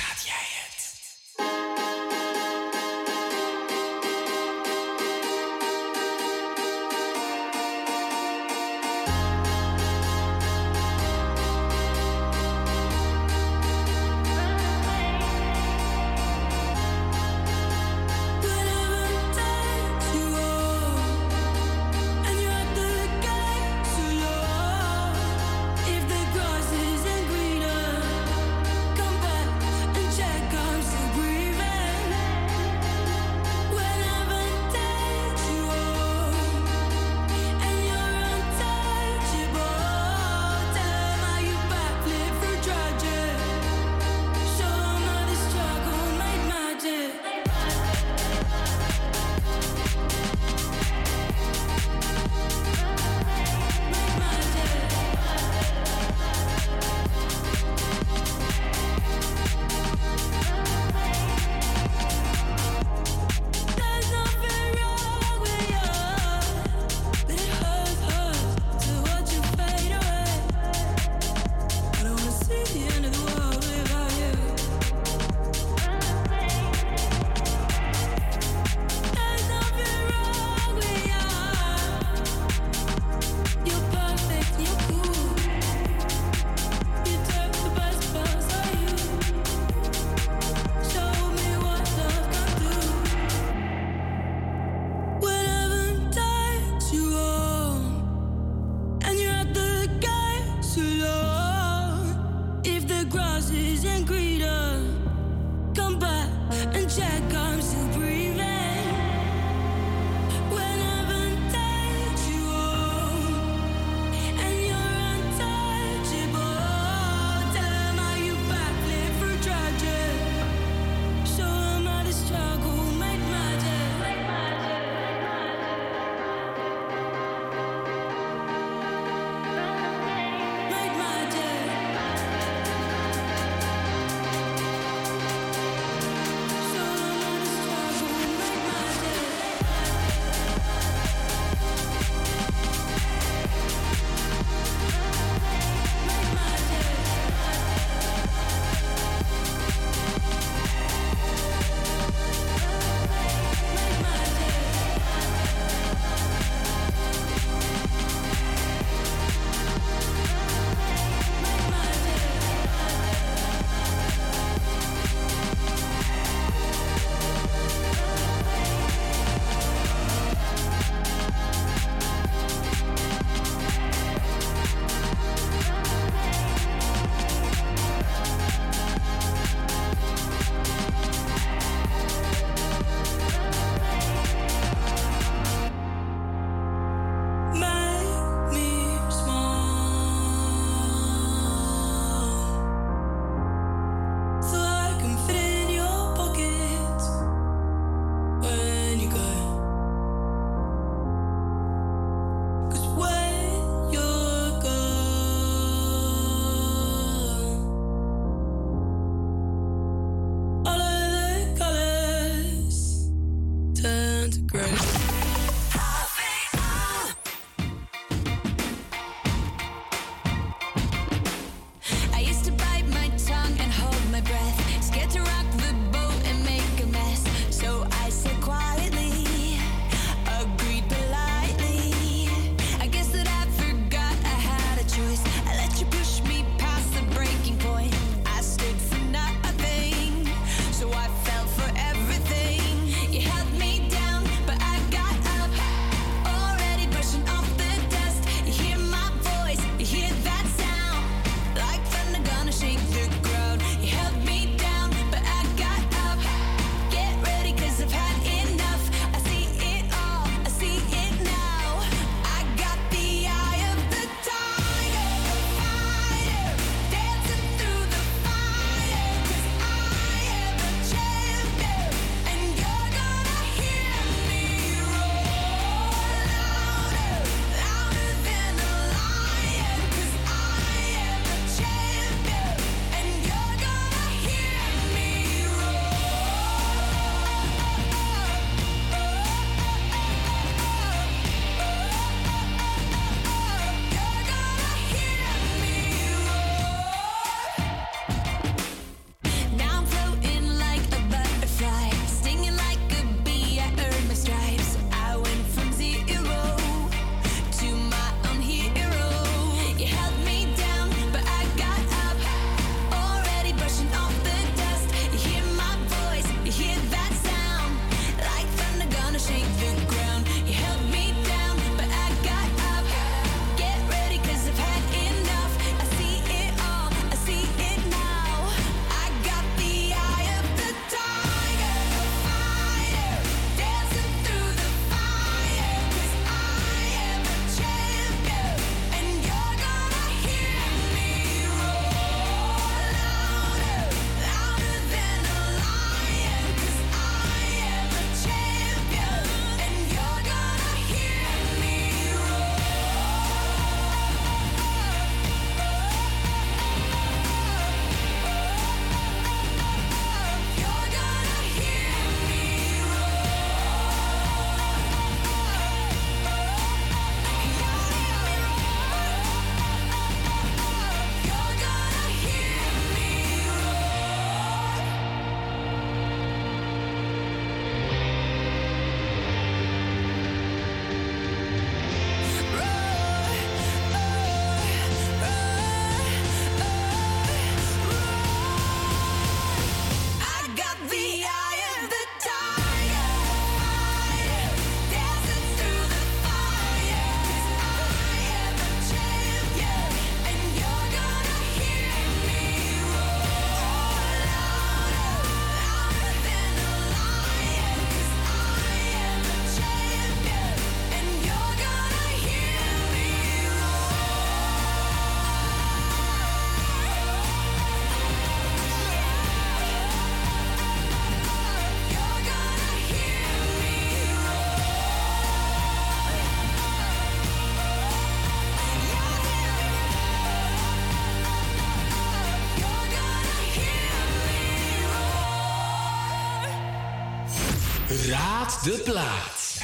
[438.09, 439.57] Raad de plaat.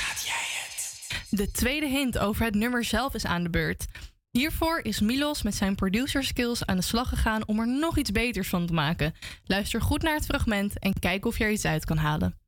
[1.29, 3.85] De tweede hint over het nummer zelf is aan de beurt.
[4.31, 8.11] Hiervoor is Milos met zijn producer skills aan de slag gegaan om er nog iets
[8.11, 9.13] beters van te maken.
[9.43, 12.38] Luister goed naar het fragment en kijk of je er iets uit kan halen.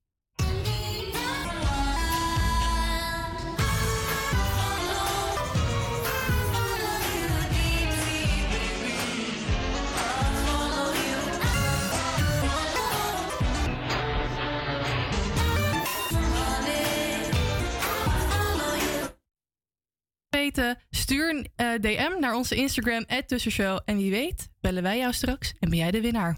[20.90, 23.80] Stuur een eh, DM naar onze Instagram, Tussenshow.
[23.86, 26.38] En wie weet, bellen wij jou straks en ben jij de winnaar.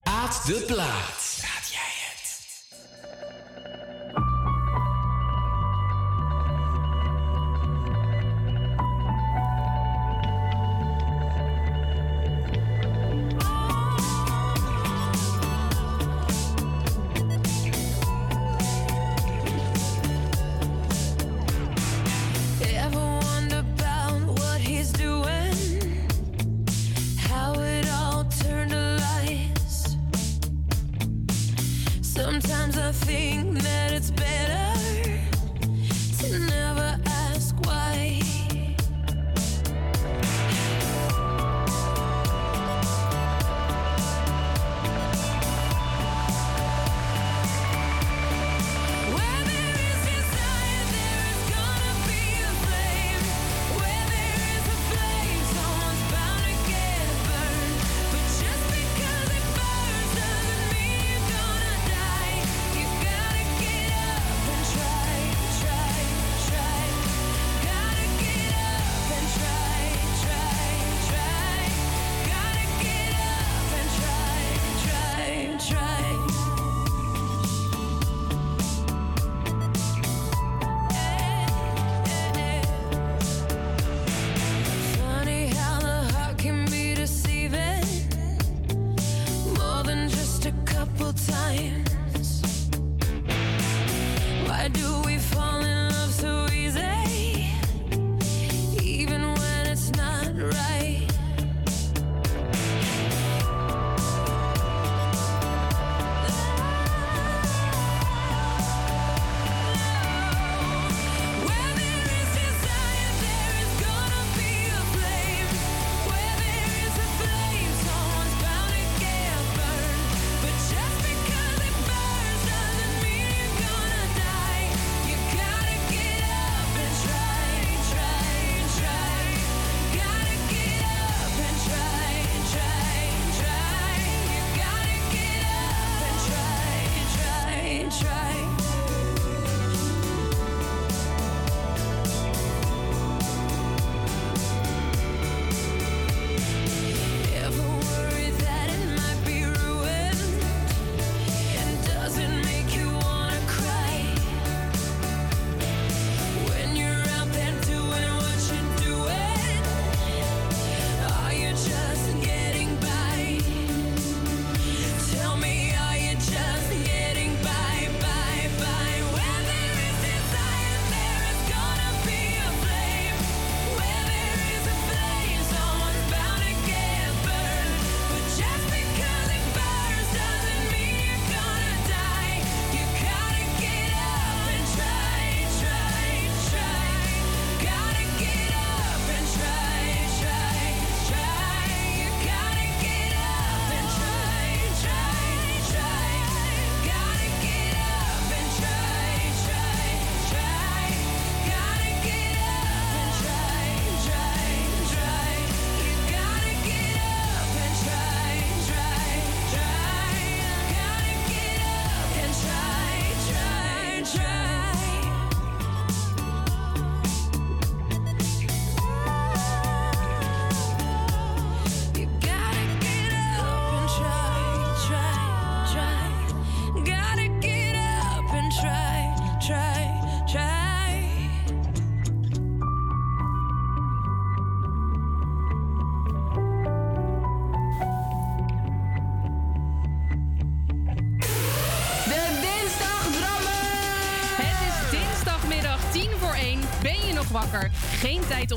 [0.00, 1.33] Raad de plaat.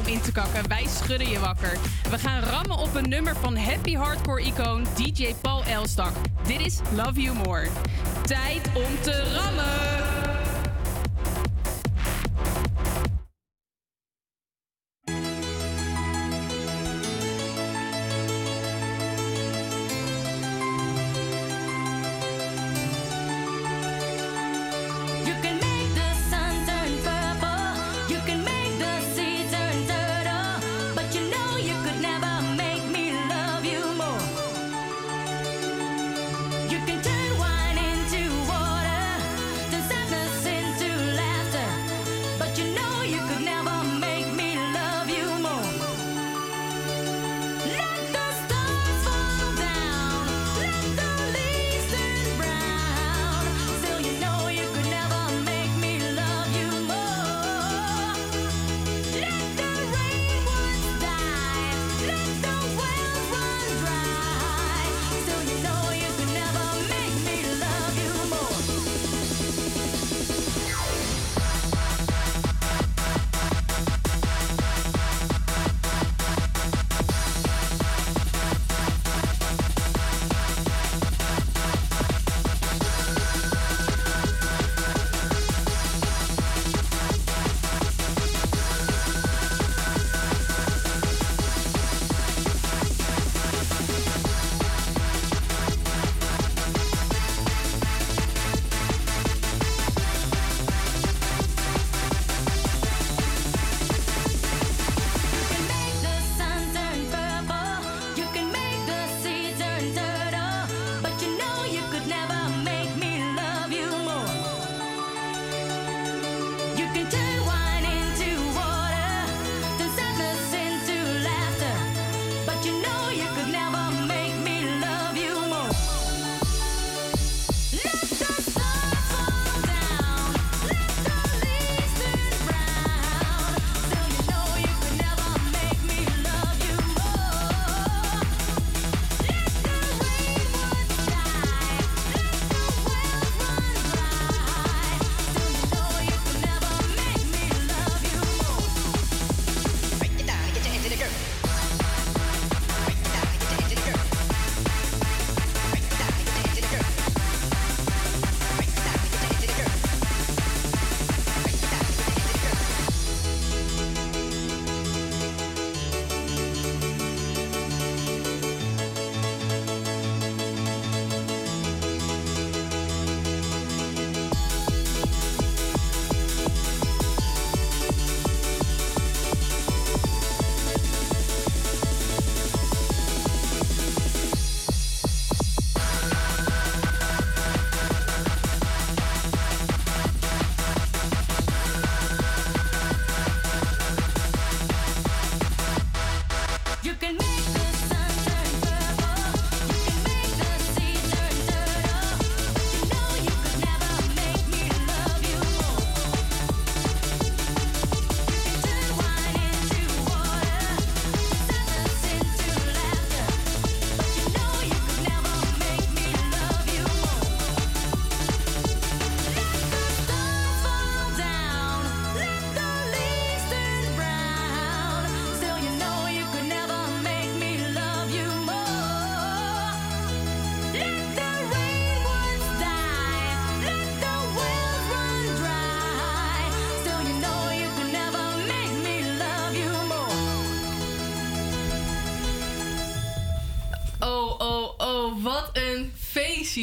[0.07, 1.77] In te kakken, wij schudden je wakker.
[2.09, 6.11] We gaan rammen op een nummer van happy hardcore icoon DJ Paul Elstak.
[6.47, 7.67] Dit is Love You More.
[8.25, 9.96] Tijd om te rammen!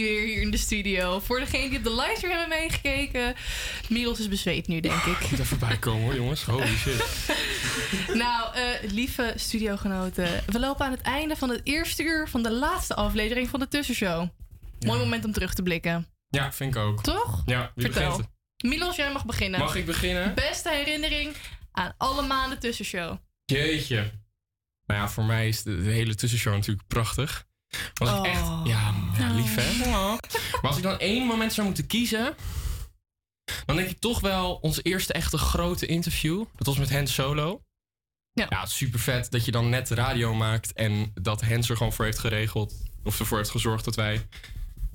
[0.03, 1.21] Weer hier in de studio.
[1.21, 3.35] Voor degenen die op de livestream hebben meegekeken.
[3.89, 5.21] Miros is bezweet nu, denk ik.
[5.31, 6.45] Moet even bij komen hoor, jongens.
[6.45, 7.05] Holy shit.
[8.15, 10.43] Nou, eh, lieve studiogenoten.
[10.47, 13.69] We lopen aan het einde van het eerste uur van de laatste aflevering van de
[13.69, 14.29] Tussenshow.
[14.81, 16.07] Mooi moment om terug te blikken.
[16.29, 17.03] Ja, vind ik ook.
[17.03, 17.43] Toch?
[17.47, 18.21] Ja, wie Vertel.
[18.65, 19.61] Milos, jij mag beginnen.
[19.61, 20.35] Mag ik beginnen?
[20.35, 21.37] Beste herinnering
[21.73, 23.17] aan alle maanden Tussenshow.
[23.45, 24.11] Jeetje.
[24.87, 27.47] Nou ja, voor mij is de, de hele tussenshow natuurlijk prachtig.
[27.95, 29.91] Was ik echt, ja, ja, lief hè.
[29.91, 30.19] Maar
[30.63, 32.35] als ik dan één moment zou moeten kiezen,
[33.67, 36.45] dan denk ik toch wel ons eerste echte grote interview.
[36.57, 37.61] Dat was met Hans Solo.
[38.33, 38.67] Ja.
[38.67, 42.19] super vet dat je dan net radio maakt en dat Hans er gewoon voor heeft
[42.19, 42.75] geregeld.
[43.05, 44.27] Of ervoor heeft gezorgd dat wij.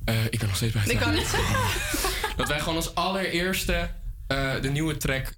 [0.05, 1.57] eh, ik ben nog steeds bij het Ik kan niet zeggen.
[2.37, 3.89] Dat wij gewoon als allereerste
[4.27, 5.37] eh, de nieuwe track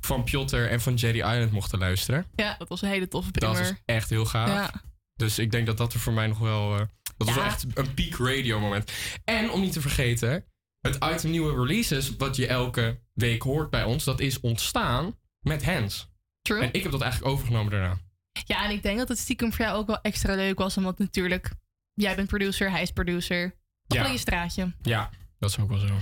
[0.00, 2.26] van Piotr en van Jerry Island mochten luisteren.
[2.36, 3.70] Ja, dat was een hele toffe Dat primer.
[3.70, 4.48] was echt heel gaaf.
[4.48, 4.70] Ja.
[5.16, 6.72] Dus ik denk dat dat er voor mij nog wel...
[6.72, 6.78] eh,
[7.16, 8.92] dat was wel echt een peak radio moment.
[9.24, 10.44] En om niet te vergeten,
[10.80, 12.16] het item nieuwe releases...
[12.16, 16.08] wat je elke week hoort bij ons, dat is ontstaan met Hans.
[16.42, 16.60] True.
[16.62, 17.98] En ik heb dat eigenlijk overgenomen daarna.
[18.46, 20.76] Ja, en ik denk dat het stiekem voor jou ook wel extra leuk was.
[20.76, 21.50] Omdat natuurlijk,
[21.94, 23.54] jij bent producer, hij is producer.
[23.86, 24.06] Toch Ja.
[24.12, 24.74] je straatje.
[24.82, 25.96] Ja, dat is ook wel zo.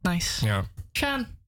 [0.00, 0.46] Nice.
[0.46, 0.64] Ja.
[0.92, 1.38] Sjaan.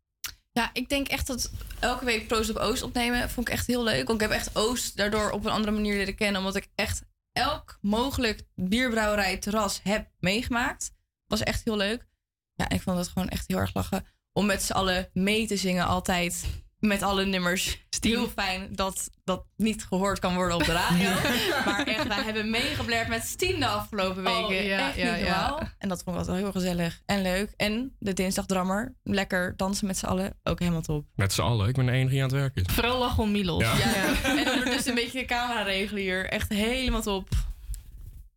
[0.53, 3.83] Ja, ik denk echt dat elke week Proost op Oost opnemen vond ik echt heel
[3.83, 4.07] leuk.
[4.07, 6.41] Want ik heb echt Oost daardoor op een andere manier leren kennen.
[6.41, 10.95] Omdat ik echt elk mogelijk bierbrouwerij terras heb meegemaakt.
[11.27, 12.07] Was echt heel leuk.
[12.55, 14.07] Ja, ik vond het gewoon echt heel erg lachen.
[14.33, 16.45] Om met z'n allen mee te zingen altijd.
[16.87, 17.87] Met alle nummers.
[18.01, 21.11] Heel fijn dat dat niet gehoord kan worden op de radio.
[21.67, 24.45] maar echt, wij hebben meegeblerd met Stien de afgelopen weken.
[24.45, 25.75] Oh, ja, echt ja, niet ja.
[25.79, 27.53] En dat vond ik altijd heel gezellig en leuk.
[27.57, 28.95] En de dinsdagdrammer.
[29.03, 30.39] Lekker dansen met z'n allen.
[30.43, 31.07] Ook helemaal top.
[31.15, 31.69] Met z'n allen.
[31.69, 32.75] Ik ben de enige die aan het werk is.
[32.75, 33.63] Vooral lachen om Milos.
[33.63, 33.77] Ja.
[33.77, 34.23] Ja.
[34.23, 36.29] En ondertussen een beetje de camera regelen hier.
[36.29, 37.29] Echt helemaal top.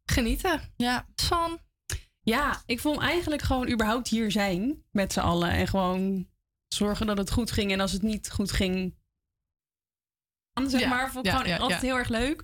[0.06, 0.62] Genieten.
[0.76, 1.06] Ja.
[1.16, 1.60] San.
[2.22, 5.50] Ja, ik vond eigenlijk gewoon überhaupt hier zijn met z'n allen.
[5.50, 6.28] En gewoon
[6.68, 7.72] zorgen dat het goed ging.
[7.72, 8.96] En als het niet goed ging,
[10.54, 12.44] dan zeg Ja, maar, vond ik ja, gewoon ja, altijd heel erg leuk.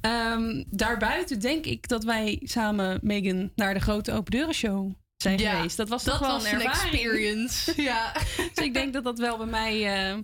[0.00, 5.38] Ehm, daarbuiten denk ik dat wij samen, Megan, naar de grote open deuren show zijn
[5.38, 5.76] geweest.
[5.76, 6.92] Dat was dat toch wel was een een ervaring.
[6.92, 7.82] experience.
[7.90, 8.12] ja.
[8.36, 10.18] dus ik denk dat dat wel bij mij, eh,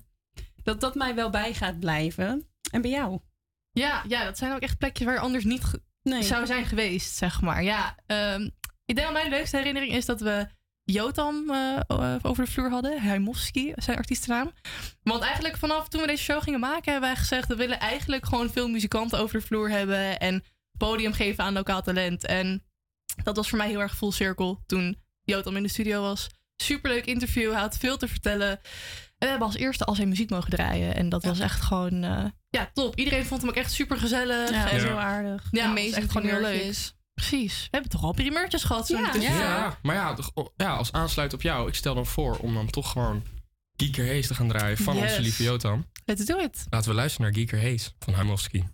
[0.63, 2.49] dat dat mij wel bij gaat blijven.
[2.71, 3.21] En bij jou?
[3.71, 5.63] Ja, ja, dat zijn ook echt plekjes waar anders niet
[6.03, 6.23] Nee.
[6.23, 7.63] zou zijn geweest, zeg maar.
[7.63, 8.43] Ja, ehm,
[8.85, 10.47] ik denk dat mijn leukste herinnering is dat we
[10.93, 13.03] Jotam eh, o- over de vloer hadden.
[13.03, 14.53] Heimovski, zijn artiestennaam.
[15.03, 17.49] Want eigenlijk vanaf toen we deze show gingen maken, hebben wij gezegd...
[17.49, 20.19] we willen eigenlijk gewoon veel muzikanten over de vloer hebben...
[20.19, 20.45] en
[20.79, 22.27] podium geven aan lokaal talent.
[22.27, 22.65] En
[23.23, 26.27] dat was voor mij heel erg full circle toen Jotam in de studio was.
[26.63, 28.51] Superleuk interview, hij had veel te vertellen.
[28.51, 28.59] En
[29.19, 30.95] we hebben als eerste al zijn muziek mogen draaien.
[30.95, 32.97] En dat was echt gewoon eh, ja, top.
[32.97, 34.51] Iedereen vond hem ook echt super gezellig.
[34.51, 35.49] Ja, en heel aardig.
[35.51, 36.75] Ja, Amazing echt gewoon heel leuk.
[37.21, 37.63] Precies.
[37.63, 38.87] We hebben toch al primeurtjes gehad.
[38.87, 39.11] Zo Ja.
[39.15, 39.39] ja.
[39.39, 42.71] Ja, maar ja, oh, ja, als aansluit op jou, ik stel dan voor om dan
[42.71, 43.23] toch gewoon
[43.77, 45.05] Gieker Hayes te gaan draaien van Yes.
[45.11, 45.87] onze lieve Jotam.
[46.05, 46.67] Let's do it.
[46.71, 48.65] Laten we luisteren naar Gieker Hayes van Heimovski.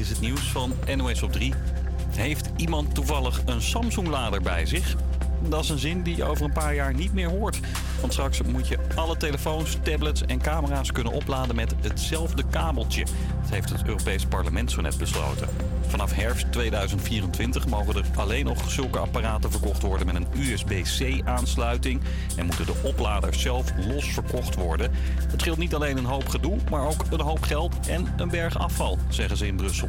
[0.00, 1.54] Is het nieuws van NOS op 3.
[2.16, 4.96] Heeft iemand toevallig een Samsung-lader bij zich?
[5.48, 7.60] Dat is een zin die je over een paar jaar niet meer hoort.
[8.00, 13.04] Want straks moet je alle telefoons, tablets en camera's kunnen opladen met hetzelfde kabeltje.
[13.40, 15.48] Dat heeft het Europees Parlement zo net besloten.
[15.90, 22.00] Vanaf herfst 2024 mogen er alleen nog zulke apparaten verkocht worden met een USB-C-aansluiting
[22.36, 24.90] en moeten de opladers zelf los verkocht worden.
[25.30, 28.58] Het scheelt niet alleen een hoop gedoe, maar ook een hoop geld en een berg
[28.58, 29.88] afval, zeggen ze in Brussel.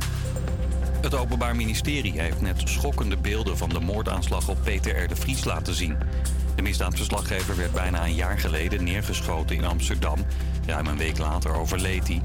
[1.01, 5.07] Het Openbaar Ministerie heeft net schokkende beelden van de moordaanslag op Peter R.
[5.07, 5.97] de Vries laten zien.
[6.55, 10.25] De misdaadverslaggever werd bijna een jaar geleden neergeschoten in Amsterdam.
[10.65, 12.21] Ruim een week later overleed hij.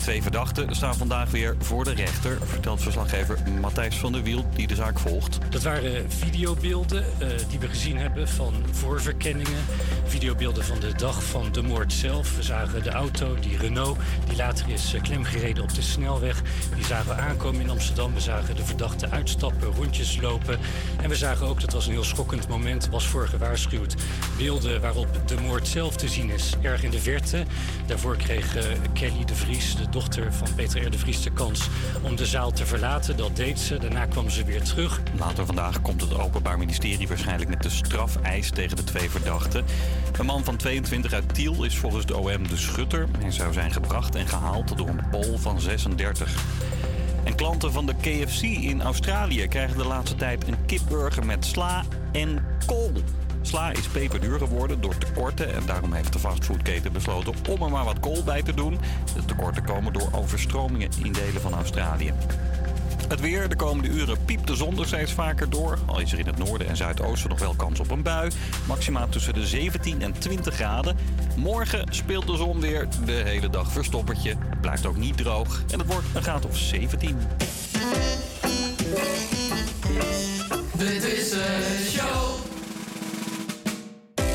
[0.00, 4.66] Twee verdachten staan vandaag weer voor de rechter, vertelt verslaggever Matthijs van der Wiel, die
[4.66, 5.38] de zaak volgt.
[5.50, 9.58] Dat waren videobeelden eh, die we gezien hebben van voorverkenningen.
[10.04, 12.36] Videobeelden van de dag van de moord zelf.
[12.36, 13.98] We zagen de auto, die Renault,
[14.28, 16.42] die later is eh, klemgereden op de snelweg.
[16.74, 18.14] Die zagen we aankomen in Amsterdam.
[18.14, 20.58] We zagen de verdachte uitstappen, rondjes lopen.
[21.02, 23.94] En we zagen ook, dat was een heel schokkend moment, was voor gewaarschuwd.
[24.36, 27.44] Beelden waarop de moord zelf te zien is, erg in de verte.
[27.86, 30.90] Daarvoor kreeg eh, Kelly de Vries, de dochter van Peter R.
[30.90, 31.68] de kans
[32.02, 33.16] om de zaal te verlaten.
[33.16, 33.78] Dat deed ze.
[33.78, 35.00] Daarna kwam ze weer terug.
[35.18, 39.64] Later vandaag komt het Openbaar Ministerie waarschijnlijk met de strafeis tegen de twee verdachten.
[40.18, 43.08] Een man van 22 uit Tiel is volgens de OM de schutter.
[43.18, 46.44] Hij zou zijn gebracht en gehaald door een Pool van 36.
[47.24, 51.84] En klanten van de KFC in Australië krijgen de laatste tijd een kipburger met sla
[52.12, 52.92] en kool.
[53.50, 57.84] Sla is peperduur geworden door tekorten en daarom heeft de fastfoodketen besloten om er maar
[57.84, 58.78] wat kool bij te doen.
[59.14, 62.12] De tekorten komen door overstromingen in delen van Australië.
[63.08, 65.78] Het weer, de komende uren piept de zon er steeds vaker door.
[65.86, 68.30] Al is er in het noorden en zuidoosten nog wel kans op een bui.
[68.66, 70.96] Maxima tussen de 17 en 20 graden.
[71.36, 74.36] Morgen speelt de zon weer de hele dag verstoppertje.
[74.60, 77.18] Blijft ook niet droog en het wordt een graad of 17.
[80.76, 82.29] Dit is een show.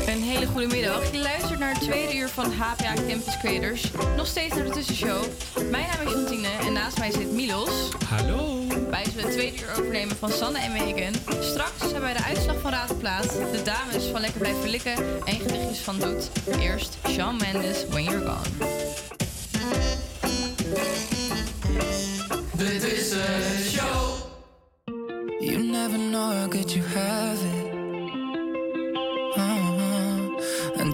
[0.06, 1.12] Een hele goede middag.
[1.12, 3.90] Je luistert naar het tweede uur van HPA Campus Creators.
[4.16, 5.24] Nog steeds naar de tussenshow.
[5.70, 7.88] Mijn naam is Jantine en naast mij zit Milos.
[8.08, 8.66] Hallo.
[8.90, 11.14] Wij zullen het tweede uur overnemen van Sanne en Megan.
[11.40, 14.94] Straks hebben wij de uitslag van Raad en Plaat, de dames van Lekker Blijven Likken
[15.24, 16.30] en gedichtjes van Doet.
[16.60, 18.68] Eerst Shawn Mendes, When You're Gone.
[22.52, 24.14] Dit is een show.
[25.40, 27.55] You never know how good you have it.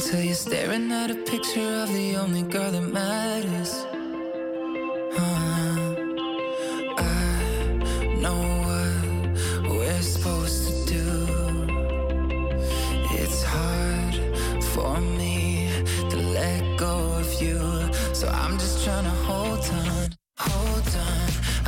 [0.05, 3.72] Until you're staring at a picture of the only girl that matters.
[5.16, 5.94] Uh-huh.
[6.98, 11.07] I know what we're supposed to do.
[13.12, 14.16] It's hard
[14.72, 15.70] for me
[16.11, 17.61] to let go of you.
[18.12, 21.61] So I'm just trying to hold on, hold on.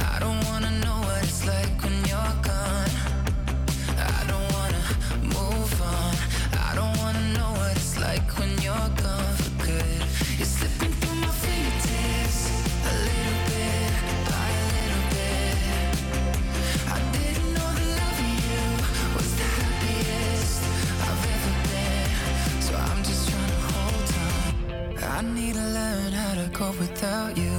[26.34, 27.52] To cope without you.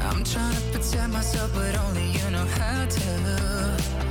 [0.00, 4.01] I'm trying to protect myself, but only you know how to.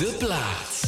[0.00, 0.80] De plaat.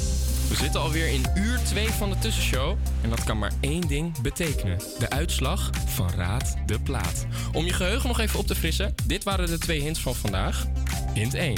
[0.49, 2.77] We zitten alweer in uur 2 van de tussenshow.
[3.03, 4.79] En dat kan maar één ding betekenen.
[4.99, 7.27] De uitslag van Raad de Plaat.
[7.53, 8.95] Om je geheugen nog even op te frissen.
[9.07, 10.67] Dit waren de twee hints van vandaag.
[11.15, 11.55] Hint 1.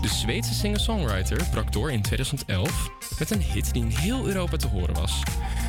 [0.00, 4.68] De Zweedse singer-songwriter brak door in 2011 met een hit die in heel Europa te
[4.68, 5.22] horen was.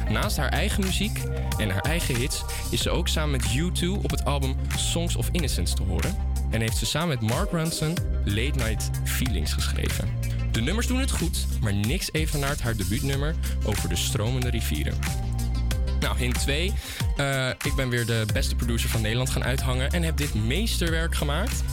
[0.09, 1.21] Naast haar eigen muziek
[1.57, 5.29] en haar eigen hits is ze ook samen met U2 op het album Songs of
[5.31, 6.15] Innocence te horen.
[6.49, 10.12] En heeft ze samen met Mark Ronson Late Night Feelings geschreven.
[10.53, 13.35] De nummers doen het goed, maar niks evenaart haar debuutnummer
[13.65, 14.97] over de stromende rivieren.
[15.99, 16.73] Nou, hint 2.
[17.17, 21.15] Eh, ik ben weer de beste producer van Nederland gaan uithangen en heb dit meesterwerk
[21.15, 21.63] gemaakt.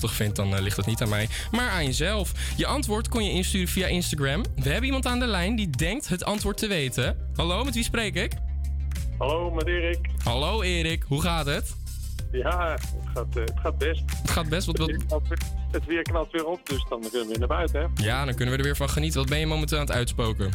[0.00, 2.32] Prachtig vindt, dan eh, ligt het niet aan mij, maar aan jezelf.
[2.56, 4.44] Je antwoord kon je insturen via Instagram.
[4.56, 7.16] We hebben iemand aan de lijn die denkt het antwoord te weten.
[7.34, 8.32] Hallo, met wie spreek ik?
[9.18, 9.98] Hallo, met Erik.
[10.24, 11.74] Hallo Erik, hoe gaat het?
[12.32, 12.82] Ja, het
[13.14, 14.02] gaat, eh, het gaat best.
[14.22, 14.88] Het gaat best, wat, wat...
[14.88, 15.38] Het weer knalt weer-
[15.70, 18.04] Het weer knalt weer op, dus dan kunnen we weer naar buiten, hè.
[18.04, 19.20] Ja, dan kunnen we er weer van genieten.
[19.20, 20.50] Wat ben je momenteel aan het uitspoken?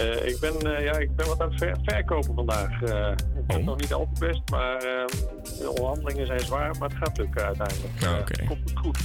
[0.00, 2.82] Eh, ik, ben, eh, ja, ik ben wat aan het ver- verkopen vandaag.
[2.82, 3.08] Eh
[3.46, 3.64] het Oh.
[3.64, 8.20] nog niet al te best, maar de onderhandelingen zijn zwaar, maar het gaat lukken uiteindelijk.
[8.20, 8.44] Oké.
[8.46, 8.98] komt het goed.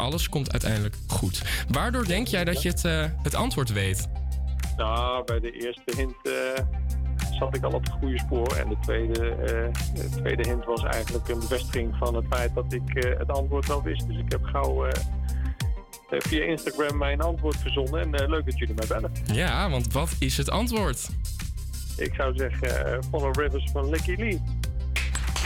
[0.00, 1.42] Alles komt uiteindelijk goed.
[1.68, 2.82] Waardoor denk jij dat je het,
[3.22, 4.08] het antwoord weet?
[4.76, 6.14] Nou, bij de eerste hint
[7.38, 8.56] zat ik al op het goede spoor.
[8.56, 9.36] En de tweede,
[9.94, 12.82] de tweede hint was eigenlijk een bevestiging van het feit dat ik
[13.18, 14.06] het antwoord wel wist.
[14.08, 14.86] Dus ik heb gauw
[16.08, 18.00] via Instagram mijn antwoord verzonnen.
[18.00, 19.12] En eh, leuk dat jullie mij bellen.
[19.32, 21.08] Ja, want wat is het antwoord?
[21.98, 24.42] ik zou zeggen, eh, Follow Rivers van Licky Lee.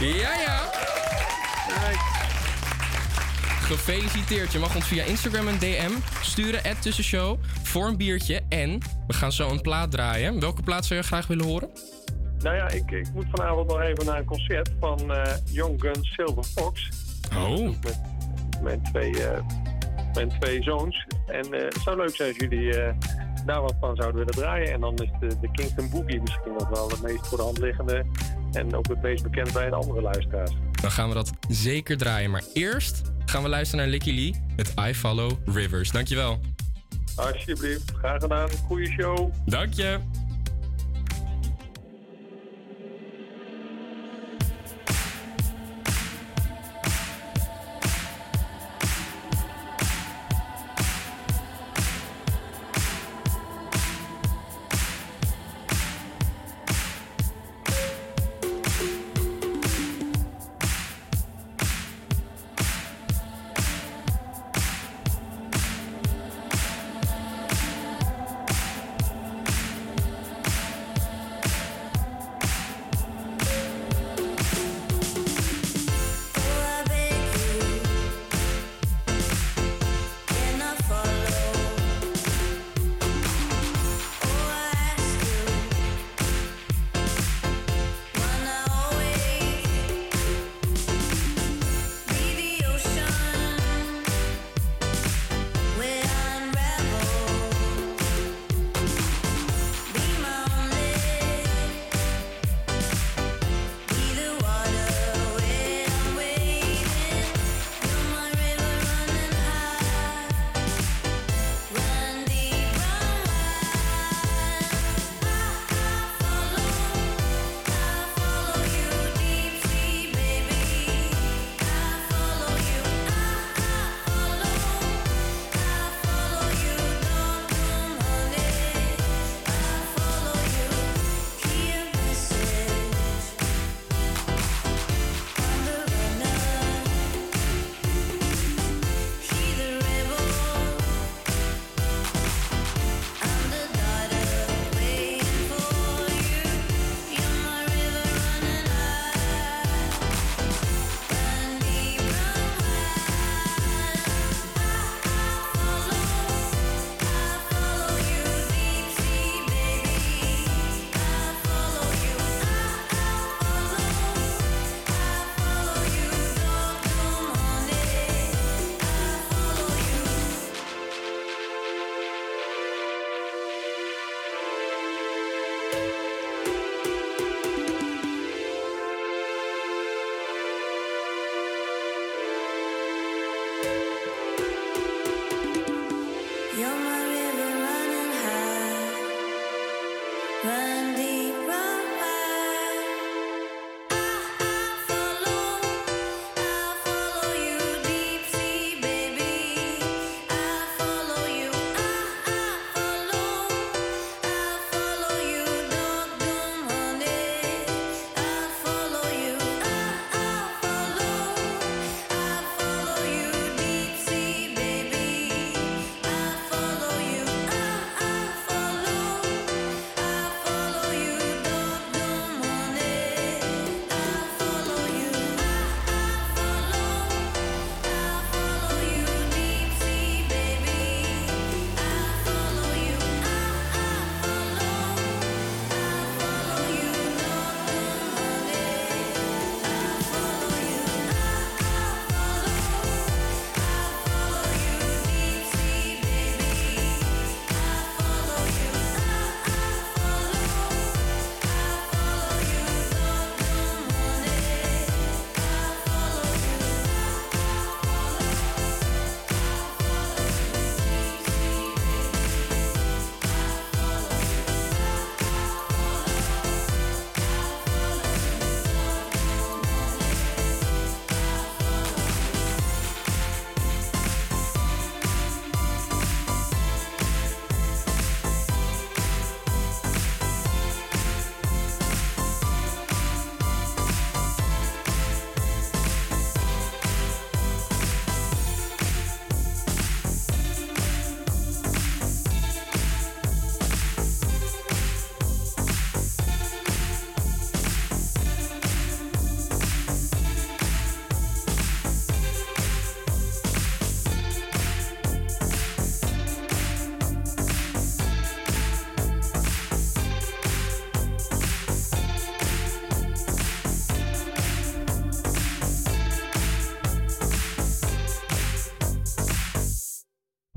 [0.00, 0.70] Ja, ja.
[3.60, 4.52] Gefeliciteerd.
[4.52, 5.90] Je mag ons via Instagram een DM
[6.22, 8.40] sturen, at tussenshow, voor een biertje.
[8.48, 10.40] En we gaan zo een plaat draaien.
[10.40, 11.70] Welke plaat zou je graag willen horen?
[12.38, 16.12] Nou ja, ik, ik moet vanavond nog even naar een concert van eh, Young Guns
[16.12, 16.88] Silver Fox.
[17.36, 17.68] Oh.
[17.82, 18.00] Met
[18.62, 19.40] mijn twee, eh,
[20.14, 21.06] mijn twee zoons.
[21.26, 22.94] En eh, het zou leuk zijn als jullie eh,
[23.46, 24.72] daar wat van zouden willen draaien.
[24.72, 27.58] En dan is de, de Kingston Boogie misschien nog wel het meest voor de hand
[27.58, 28.04] liggende.
[28.52, 30.52] En ook het meest bekend bij de andere luisteraars.
[30.80, 32.30] Dan gaan we dat zeker draaien.
[32.30, 35.90] Maar eerst gaan we luisteren naar Licky Lee met I Follow Rivers.
[35.90, 36.40] Dankjewel.
[37.16, 38.48] Alsjeblieft, graag gedaan.
[38.66, 39.32] Goeie show.
[39.46, 39.98] Dank je.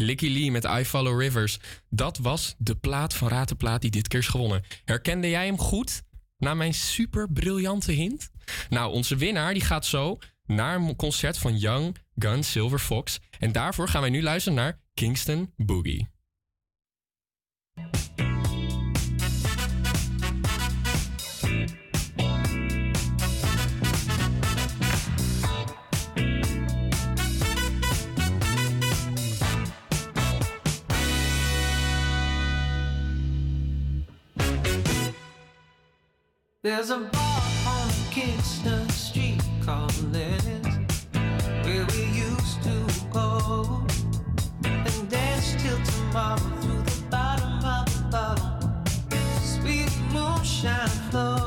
[0.06, 1.60] Licky Lee met I Follow Rivers.
[1.90, 4.64] Dat was de plaat van Raad de Plaat die dit keer is gewonnen.
[4.86, 6.04] Herkende jij hem goed?
[6.38, 8.32] Na mijn super briljante hint?
[8.70, 13.20] Nou, onze winnaar die gaat zo naar een concert van Young Gun Silver Fox.
[13.40, 16.08] En daarvoor gaan wij nu luisteren naar Kingston Boogie.
[36.66, 41.06] There's a bar on Kingston Street called Lenny's
[41.64, 42.76] where we used to
[43.14, 43.86] go
[44.64, 48.84] and dance till tomorrow through the bottom of the bottle.
[49.44, 51.45] Sweet moonshine flow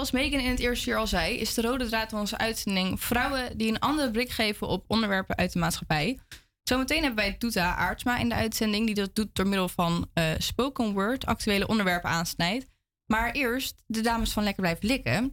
[0.00, 3.00] Zoals Megan in het eerste uur al zei, is de rode draad van onze uitzending
[3.00, 6.18] vrouwen die een andere blik geven op onderwerpen uit de maatschappij.
[6.62, 10.24] Zometeen hebben wij Doeta Aartsma in de uitzending, die dat doet door middel van eh,
[10.38, 12.66] spoken word actuele onderwerpen aansnijdt.
[13.06, 15.32] Maar eerst de dames van Lekker Blijven Likken.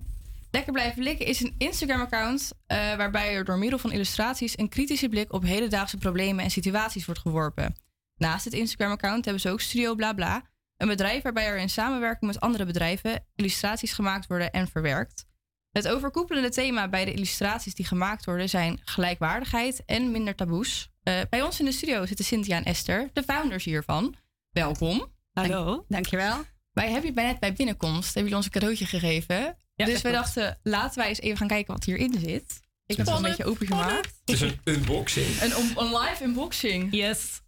[0.51, 5.09] Lekker Blijven Likken is een Instagram-account eh, waarbij er door middel van illustraties een kritische
[5.09, 7.75] blik op hedendaagse problemen en situaties wordt geworpen.
[8.17, 10.43] Naast het Instagram-account hebben ze ook Studio Blabla,
[10.77, 15.25] een bedrijf waarbij er in samenwerking met andere bedrijven illustraties gemaakt worden en verwerkt.
[15.71, 20.89] Het overkoepelende thema bij de illustraties die gemaakt worden zijn gelijkwaardigheid en minder taboes.
[21.03, 24.15] Eh, bij ons in de studio zitten Cynthia en Esther, de founders hiervan.
[24.49, 25.13] Welkom.
[25.33, 25.85] Hallo.
[25.87, 26.43] Dankjewel.
[26.71, 29.57] wij hebben bij net bij binnenkomst hebben jullie ons een cadeautje gegeven.
[29.75, 30.13] dus dat we klopt.
[30.15, 32.59] dachten, laten wij eens even gaan kijken wat hierin zit.
[32.85, 34.05] Ik heb het een beetje opengemaakt.
[34.25, 35.41] Het is een unboxing.
[35.41, 36.87] Een, on- een live unboxing.
[36.95, 37.41] Yes.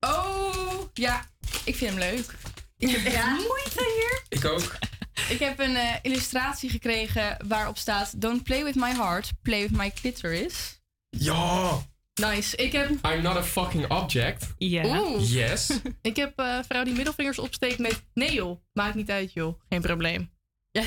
[0.00, 1.24] Oh, ja.
[1.64, 2.34] Ik vind hem leuk.
[2.78, 4.22] Ik heb echt moeite hier.
[4.28, 4.78] Ik ook.
[5.28, 8.20] Ik heb een eh, illustratie gekregen waarop staat...
[8.20, 10.80] Don't play with my heart, play with my clitoris.
[11.10, 11.78] Ja!
[12.14, 12.56] Nice.
[12.56, 12.90] Ik heb...
[12.90, 14.54] I'm not a fucking object.
[14.58, 15.30] Oeh.
[15.32, 15.70] Yes.
[16.02, 18.02] Ik heb eh vrouw die middelvingers opsteekt met...
[18.14, 19.60] Nee joh, maakt niet uit joh.
[19.68, 20.30] Geen probleem.
[20.70, 20.82] Ja,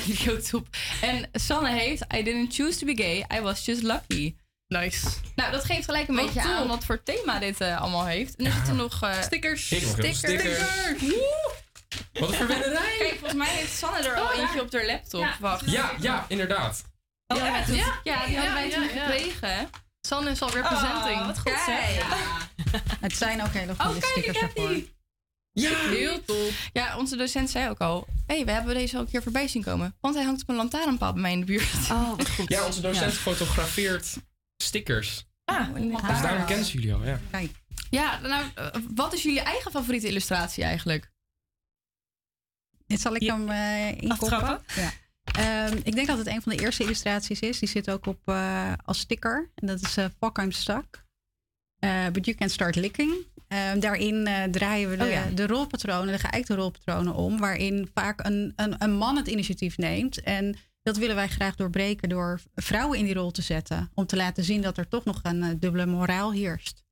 [0.50, 0.68] top.
[1.00, 2.04] En Sanne heeft...
[2.14, 4.36] I didn't choose to be gay, I was just lucky.
[4.78, 5.06] Nice.
[5.34, 6.50] Nou, dat geeft gelijk een Wat beetje top.
[6.50, 8.36] aan wat voor thema dit eh, allemaal heeft.
[8.36, 9.02] En er zitten nog...
[9.02, 9.66] eh, stickers.
[9.66, 10.18] Stickers.
[11.00, 11.52] Woe!
[12.12, 12.96] Wat een verwennerij.
[12.98, 14.40] Kijk, volgens mij heeft Sanne er al Oh, ja.
[14.42, 15.26] eentje op haar laptop.
[15.40, 15.70] Wacht.
[15.70, 16.82] Ja, ja, inderdaad.
[17.26, 17.68] Oh, Ja, echt?
[17.68, 17.74] ja.
[17.76, 19.04] Ja, ja, die hadden wij Ja, toen ja, ja.
[19.06, 19.70] gekregen.
[20.00, 21.20] Sanne is al representing.
[21.20, 22.04] Oh, wat goed zeg.
[23.00, 24.94] Het zijn ook hele goede Oh, kijk, ik stickers heb die.
[25.52, 25.70] Ja.
[25.88, 26.50] Heel top.
[26.72, 28.06] Ja, onze docent zei ook al...
[28.26, 29.96] Hé, hey, we hebben deze al een keer voorbij zien komen.
[30.00, 31.90] Want hij hangt op een lantaarnpaal bij mij in de buurt.
[31.90, 32.48] Oh, wat goed.
[32.48, 34.16] Ja, onze docent fotografeert
[34.62, 35.28] stickers.
[35.44, 37.20] Ah, Dus daarom kennen ze jullie al, ja.
[37.90, 41.10] Ja, nou, eh, wat is jullie eigen favoriete illustratie eigenlijk?
[42.86, 43.36] Dit zal ik Ja.
[43.36, 44.30] hem eh inkoppen.
[44.30, 44.82] Aftrappen?
[44.82, 44.92] Ja.
[45.24, 47.58] Ehm, ik denk dat het een van de eerste illustraties is.
[47.58, 49.50] Die zit ook op eh, als sticker.
[49.54, 51.04] En dat is eh Fuck I'm Stuck.
[51.78, 53.14] Eh, but you can start licking.
[53.48, 55.24] Ehm, daarin eh, draaien we de, Oh ja.
[55.24, 57.38] de rolpatronen, de geëikte rolpatronen om.
[57.38, 60.20] Waarin vaak een, een, een man het initiatief neemt.
[60.20, 63.90] En dat willen wij graag doorbreken door vrouwen in die rol te zetten.
[63.94, 66.84] Om te laten zien dat er toch nog een eh, dubbele moraal heerst.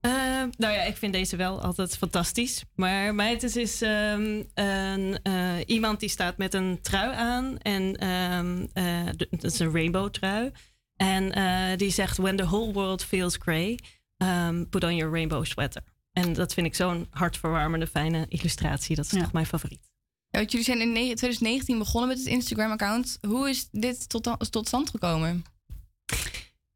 [0.00, 0.12] Eh,
[0.56, 2.64] nou ja, ik vind deze wel altijd fantastisch.
[2.74, 7.58] Maar mij het is, ehm, een, eh, iemand die staat met een trui aan.
[7.58, 10.52] En ehm, eh, dat is een rainbow trui.
[10.96, 13.78] En die zegt, when the whole world feels grey,
[14.16, 15.82] um, put on your rainbow sweater.
[16.12, 18.96] En dat vind ik zo'n hartverwarmende, fijne illustratie.
[18.96, 19.87] Dat is toch mijn favoriet.
[20.30, 23.18] Jullie zijn in ne- 2019 begonnen met het Instagram-account.
[23.26, 25.44] Hoe is dit tot, tot stand gekomen?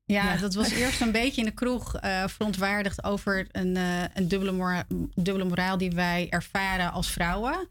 [0.05, 4.29] Ja, dat was eerst een beetje in de kroeg eh, verontwaardigd over een, eh, een
[4.29, 7.69] dubbele, mora- dubbele moraal die wij ervaren als vrouwen.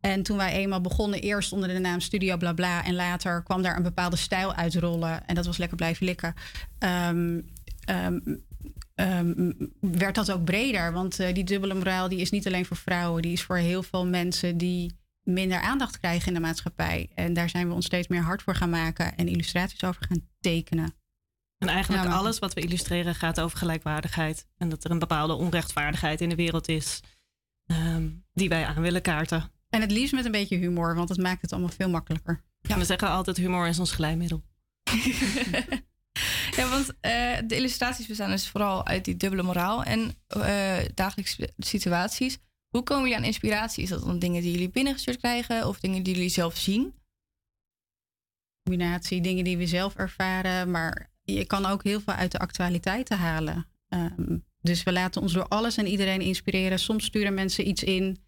[0.00, 3.76] En toen wij eenmaal begonnen, eerst onder de naam Studio Blabla en later kwam daar
[3.76, 5.26] een bepaalde stijl uitrollen.
[5.26, 6.34] En dat was lekker blijven likken.
[6.78, 7.40] Ehm,
[7.84, 8.18] ehm,
[8.94, 10.92] ehm, werd dat ook breder.
[10.92, 13.82] Want eh, die dubbele moraal die is niet alleen voor vrouwen, die is voor heel
[13.82, 14.92] veel mensen die
[15.24, 17.10] minder aandacht krijgen in de maatschappij.
[17.14, 20.28] En daar zijn we ons steeds meer hard voor gaan maken en illustraties over gaan
[20.40, 20.94] tekenen.
[21.58, 24.46] En eigenlijk Ja, maar- alles wat we illustreren gaat over gelijkwaardigheid.
[24.56, 27.00] En dat er een bepaalde onrechtvaardigheid in de wereld is.
[27.66, 29.50] ehm, die wij aan willen kaarten.
[29.70, 32.42] En het liefst met een beetje humor, want dat maakt het allemaal veel makkelijker.
[32.60, 34.42] Ja, we zeggen altijd humor is ons glijmiddel.
[36.56, 41.52] Ja, want eh, de illustraties bestaan dus vooral uit die dubbele moraal en eh, dagelijkse
[41.58, 42.38] situaties.
[42.74, 43.82] Hoe komen jullie aan inspiratie?
[43.82, 46.94] Is dat dan dingen die jullie binnengestuurd krijgen of dingen die jullie zelf zien?
[48.62, 53.18] Combinatie dingen die we zelf ervaren, maar je kan ook heel veel uit de actualiteiten
[53.18, 53.66] halen.
[53.88, 56.78] Ehm, dus we laten ons door alles en iedereen inspireren.
[56.78, 58.18] Soms sturen mensen iets in.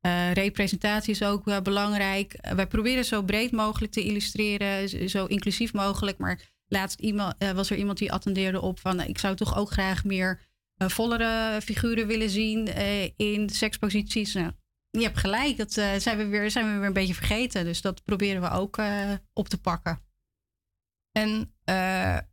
[0.00, 2.32] Eh, representatie is ook eh, belangrijk.
[2.32, 6.18] Eh, wij proberen zo breed mogelijk te illustreren, zo inclusief mogelijk.
[6.18, 9.00] Maar laatst iemand, was er iemand die attendeerde op van...
[9.00, 10.40] ik zou toch ook graag meer
[10.78, 14.34] vollere figuren willen zien eh, in seksposities.
[14.34, 14.52] Nou,
[14.90, 17.64] je hebt gelijk, dat eh, zijn, we weer, zijn we weer een beetje vergeten.
[17.64, 20.00] Dus dat proberen we ook eh, op te pakken.
[21.12, 21.54] En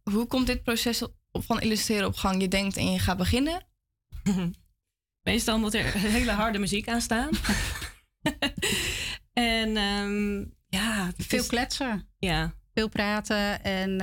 [0.03, 1.02] hoe komt dit proces
[1.32, 2.41] van illustreren op gang?
[2.41, 3.65] Je denkt en je gaat beginnen.
[5.30, 5.86] Meestal moet er
[6.18, 7.30] hele harde muziek aan staan.
[9.34, 12.07] en ehm, ja, Veel is- kletsen.
[12.18, 12.53] Ja.
[12.74, 13.98] Veel praten en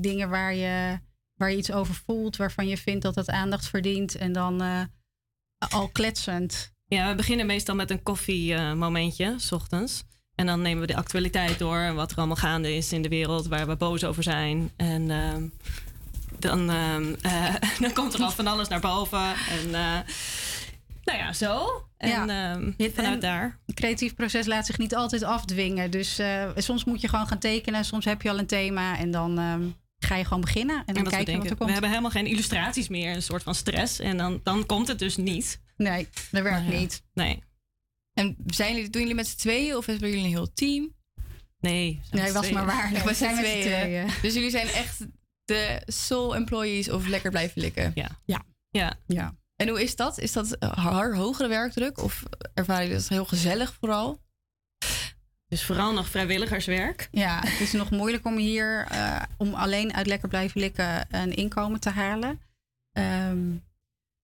[0.00, 1.00] dingen waar je,
[1.36, 4.14] waar je iets over voelt, waarvan je vindt dat het aandacht verdient.
[4.14, 4.80] En dan eh,
[5.70, 6.74] al kletsend.
[6.88, 10.04] Ja, we beginnen meestal met een koffiemomentje, s ochtends.
[10.34, 13.08] En dan nemen we de actualiteit door en wat er allemaal gaande is in de
[13.08, 14.70] wereld, waar we boos over zijn.
[14.76, 15.48] En ehm,
[16.38, 19.34] dan, ehm, eh, dan komt er al van alles naar boven.
[19.50, 19.98] En eh,
[21.04, 21.66] nou ja, zo.
[21.96, 23.58] En ehm, vanuit en daar.
[23.66, 25.90] Het creatief proces laat zich niet altijd afdwingen.
[25.90, 29.10] Dus eh, soms moet je gewoon gaan tekenen, soms heb je al een thema en
[29.10, 29.38] dan
[30.06, 30.76] ga je gewoon beginnen.
[30.76, 31.70] En En dan dat we kijken wat denken, er we komt.
[31.70, 33.98] hebben helemaal geen illustraties meer, een soort van stress.
[33.98, 35.60] En dan, dan komt het dus niet.
[35.76, 37.02] Nee, dat werkt Nou ja, niet.
[37.12, 37.42] Nee.
[38.12, 40.94] En zijn jullie, doen jullie met z'n tweeën of hebben jullie een heel team?
[41.58, 42.00] Nee.
[42.10, 42.90] Nee, was maar waar.
[43.04, 44.06] We zijn met z'n tweeën.
[44.22, 45.06] Dus jullie zijn echt
[45.44, 47.92] de sole employees of lekker blijven likken?
[47.94, 48.20] Ja.
[48.24, 48.42] Ja.
[48.70, 48.94] Ja.
[49.06, 49.34] ja.
[49.56, 50.18] En hoe is dat?
[50.18, 52.22] Is dat har hogere werkdruk of
[52.54, 54.24] ervaren jullie dat heel gezellig vooral?
[55.56, 57.08] Dus vooral nog vrijwilligerswerk.
[57.10, 61.34] Ja, het is nog moeilijk om hier eh, om alleen uit lekker blijven likken een
[61.34, 62.40] inkomen te halen.
[62.92, 63.38] Ehm,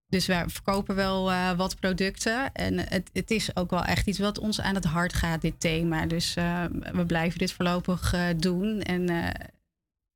[0.07, 2.53] Dus wij verkopen wel eh, wat producten.
[2.53, 5.61] En het, het is ook wel echt iets wat ons aan het hart gaat, dit
[5.61, 6.07] thema.
[6.07, 8.81] Dus eh, we blijven dit voorlopig doen.
[8.81, 9.07] En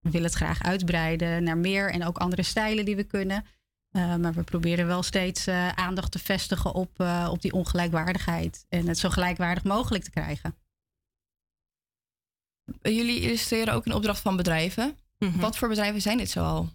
[0.00, 3.44] we willen het graag uitbreiden naar meer en ook andere stijlen die we kunnen.
[3.92, 6.90] Maar we proberen wel steeds aandacht te vestigen op,
[7.30, 8.66] op die ongelijkwaardigheid.
[8.68, 10.54] En het zo gelijkwaardig mogelijk te krijgen.
[12.82, 14.98] Jullie illustreren ook in opdracht van bedrijven.
[15.18, 15.38] Mhm.
[15.38, 16.68] Wat voor bedrijven zijn dit zoal?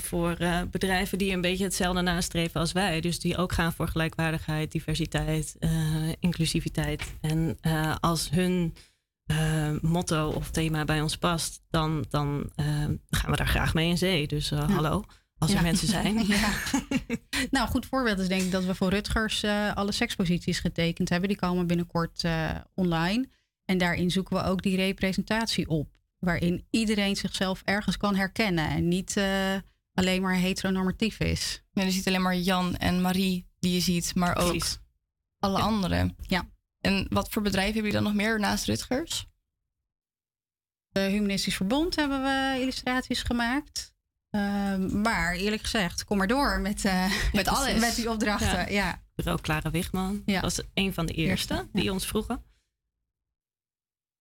[0.00, 3.00] Voor eh, bedrijven die een beetje hetzelfde nastreven als wij.
[3.00, 7.14] Dus die ook gaan voor gelijkwaardigheid, diversiteit, eh, inclusiviteit.
[7.20, 8.74] En eh, als hun
[9.26, 12.66] eh, motto of thema bij ons past, dan, dan eh,
[13.10, 14.26] gaan we daar graag mee in zee.
[14.26, 15.04] Dus eh, hallo,
[15.44, 15.62] als er Ja.
[15.70, 16.26] mensen zijn.
[16.26, 16.52] Ja.
[17.50, 21.08] nou, een goed voorbeeld is denk ik dat we voor Rutgers eh, alle seksposities getekend
[21.08, 21.28] hebben.
[21.28, 23.28] Die komen binnenkort eh, online.
[23.64, 25.88] En daarin zoeken we ook die representatie op.
[26.18, 28.68] Waarin iedereen zichzelf ergens kan herkennen.
[28.68, 29.54] En niet eh,
[29.94, 31.62] alleen maar heteronormatief is.
[31.72, 34.78] Ja, je ziet alleen maar Jan en Marie die je ziet, maar ook Precies.
[35.38, 36.16] alle anderen.
[36.26, 36.48] Ja.
[36.80, 39.26] En wat voor bedrijven hebben jullie dan nog meer naast Rutgers?
[40.88, 43.93] De Humanistisch Verbond hebben we illustraties gemaakt.
[44.34, 47.80] Ehm, maar eerlijk gezegd, kom maar door met, eh, Met alles.
[47.80, 48.72] Met die opdrachten.
[48.72, 49.02] Ja.
[49.14, 50.40] Bureau Clara Wigman Ja.
[50.40, 52.44] was een van de eerste die ons vroegen.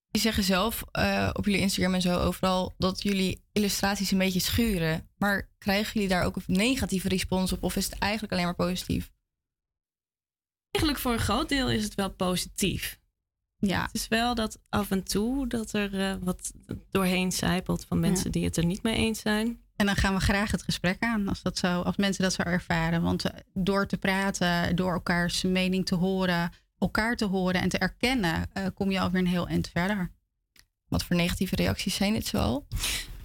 [0.08, 4.40] Die zeggen zelf eh, op jullie Instagram en zo overal dat jullie illustraties een beetje
[4.40, 5.10] schuren.
[5.18, 8.56] Maar krijgen jullie daar ook een negatieve respons op of is het eigenlijk alleen maar
[8.56, 9.12] positief?
[10.72, 13.00] Eigenlijk voor een groot deel is het wel positief.
[13.58, 13.82] Ja.
[13.82, 16.52] Het is wel dat af en toe dat er eh, wat
[16.92, 18.32] doorheen zijpelt van mensen Ja.
[18.32, 19.62] die het er niet mee eens zijn.
[19.76, 22.42] En dan gaan we graag het gesprek aan als, dat zo, als mensen dat zo
[22.42, 23.02] ervaren.
[23.02, 27.78] Want eh, door te praten, door elkaars mening te horen, elkaar te horen en te
[27.78, 30.12] erkennen, eh, kom je alweer een heel eind verder.
[30.88, 32.68] Wat voor negatieve reacties zijn dit zoal?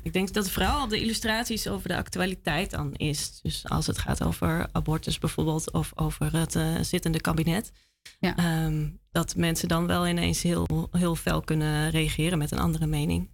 [0.03, 3.41] Ik denk dat vooral de illustraties over de actualiteit dan is.
[3.43, 7.73] Dus als het gaat over abortus bijvoorbeeld of over het eh, zittende kabinet.
[8.20, 13.31] ehm, dat mensen dan wel ineens heel, heel fel kunnen reageren met een andere mening.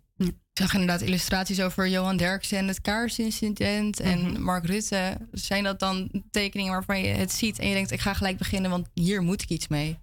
[0.55, 5.17] Ik zag inderdaad illustraties over Johan Derksen en het kaarsincident en Mark Rutte.
[5.33, 8.71] Zijn dat dan tekeningen waarvan je het ziet en je denkt, ik ga gelijk beginnen,
[8.71, 9.99] want hier moet ik iets mee?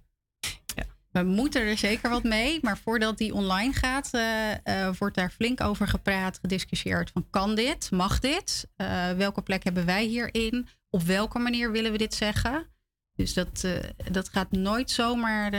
[1.10, 5.30] We moeten er zeker wat mee, maar voordat die online gaat, eh, eh, wordt daar
[5.30, 10.68] flink over gepraat, gediscussieerd van kan dit, mag dit, Eh, welke plek hebben wij hierin,
[10.90, 12.66] op welke manier willen we dit zeggen.
[13.14, 13.66] Dus dat,
[14.10, 15.52] dat gaat nooit zomaar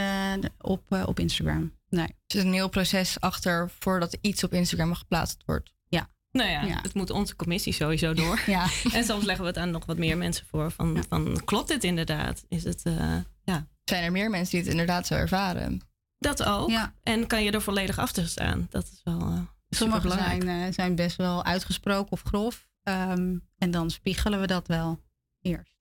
[0.62, 1.72] op, op Instagram.
[1.96, 2.08] Nee.
[2.08, 5.74] Er zit een heel proces achter voordat iets op Instagram geplaatst wordt.
[5.88, 6.10] Ja.
[6.32, 6.80] Nou ja, Ja.
[6.82, 8.42] het moet onze commissie sowieso door.
[8.46, 8.68] Ja.
[8.94, 10.72] En soms leggen we het aan nog wat meer mensen voor.
[10.72, 12.46] Van, van klopt dit inderdaad?
[12.48, 13.68] Is het, eh, ja.
[13.84, 15.82] Zijn er meer mensen die het inderdaad zo ervaren?
[16.18, 16.70] Dat ook.
[16.70, 16.94] Ja.
[17.04, 18.68] En kan je er volledig achter staan?
[18.70, 19.40] Dat is wel uh,
[19.70, 22.68] Sommige zijn, eh, zijn best wel uitgesproken of grof.
[22.84, 25.00] Ehm, en dan spiegelen we dat wel
[25.42, 25.73] eerst.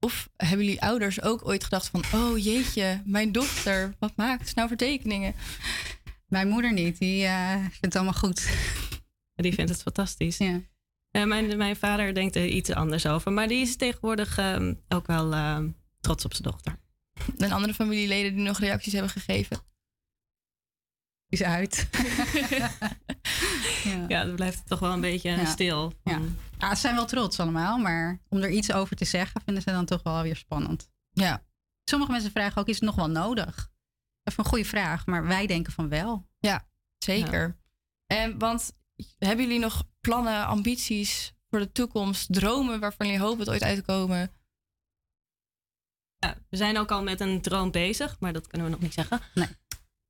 [0.00, 4.52] Of hebben jullie ouders ook ooit gedacht van, oh jeetje, mijn dochter, wat maakt ze
[4.56, 5.34] nou voor tekeningen?
[6.26, 8.48] Mijn moeder niet, die eh, vindt het allemaal goed.
[9.34, 10.36] Die vindt het fantastisch.
[10.36, 10.60] Ja.
[11.10, 13.32] Eh, mijn, mijn vader denkt er iets anders over.
[13.32, 15.70] Maar die is tegenwoordig ehm, ook wel ehm,
[16.00, 16.78] trots op zijn dochter.
[17.38, 19.67] En andere familieleden die nog reacties hebben gegeven?
[21.28, 21.88] Is uit.
[24.08, 24.24] ja.
[24.24, 25.44] dan blijft het toch wel een beetje Ja.
[25.44, 25.92] stil.
[26.04, 26.20] Ja.
[26.58, 29.70] ja, ze zijn wel trots allemaal, maar om er iets over te zeggen vinden ze
[29.70, 30.90] dan toch wel weer spannend.
[31.10, 31.44] Ja.
[31.84, 33.70] Sommige mensen vragen ook, is het nog wel nodig?
[34.24, 36.28] Even een goede vraag, maar wij denken van wel.
[36.38, 36.68] Ja,
[36.98, 37.56] zeker.
[38.06, 38.72] En want
[39.18, 43.76] hebben jullie nog plannen, ambities voor de toekomst, dromen waarvan jullie hopen het ooit uit
[43.76, 44.32] te komen?
[46.16, 48.94] Ja, we zijn ook al met een droom bezig, maar dat kunnen we nog niet
[48.94, 49.20] zeggen.
[49.34, 49.48] Nee.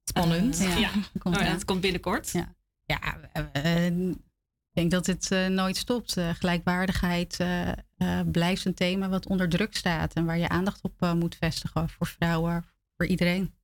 [0.08, 0.58] Spannend.
[0.58, 1.52] Ja, ja, komt Oh ja, eraan.
[1.52, 2.30] het komt binnenkort.
[2.30, 2.54] Ja,
[2.84, 3.00] ja
[3.32, 6.16] eh, eh, ik denk dat het eh, nooit stopt.
[6.16, 7.36] Eh, gelijkwaardigheid
[8.32, 11.88] blijft een thema wat onder druk staat en waar je aandacht op eh, moet vestigen
[11.88, 12.64] voor vrouwen,
[12.96, 13.54] voor iedereen.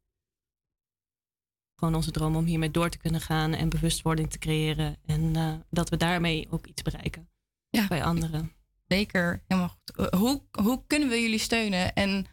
[1.78, 4.96] Gewoon onze droom om hiermee door te kunnen gaan en bewustwording te creëren.
[5.06, 7.28] En eh, dat we daarmee ook iets bereiken
[7.68, 7.86] Ja.
[7.88, 8.52] bij anderen.
[8.88, 10.10] Zeker, helemaal goed.
[10.14, 12.26] Hoe, hoe kunnen we jullie steunen en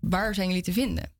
[0.00, 1.12] waar zijn jullie te vinden?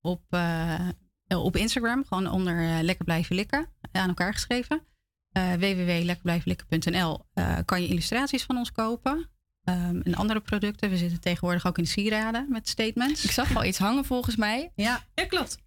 [0.00, 0.88] Op, eh,
[1.26, 4.86] op Instagram, gewoon onder eh, Lekker Blijven Likken, aan elkaar geschreven.
[5.32, 9.30] Eh www.lekkerblijvenlikken.nl eh, kan je illustraties van ons kopen.
[9.64, 10.90] Ehm, en andere producten.
[10.90, 13.24] We zitten tegenwoordig ook in sieraden met statements.
[13.24, 14.72] Ik zag wel iets hangen volgens mij.
[14.74, 15.58] Ja, Ja, klopt.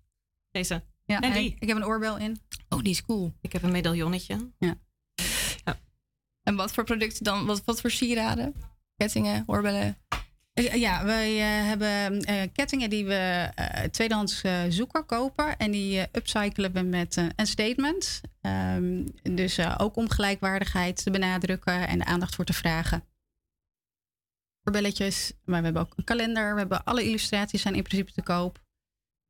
[0.52, 0.84] Deze.
[1.06, 1.56] ja En en die.
[1.60, 2.40] ik heb een oorbel in.
[2.70, 3.34] Oh, die is cool.
[3.42, 4.52] Ik heb een medaillonnetje.
[6.44, 7.46] En wat voor producten dan?
[7.46, 8.56] Wat, wat voor sieraden?
[8.98, 9.98] Kettingen, oorbellen?
[10.54, 15.58] Eh, Ja, wij eh, hebben eh, kettingen die we eh, tweedehands eh, zoeken, kopen.
[15.58, 18.22] En die eh, upcyclen we met een statement.
[18.42, 19.06] Ehm,
[19.36, 23.04] dus eh, ook om gelijkwaardigheid te benadrukken en de aandacht voor te vragen.
[24.72, 26.54] Belletjes, maar we hebben ook een kalender.
[26.54, 28.62] We hebben alle illustraties zijn in principe te koop.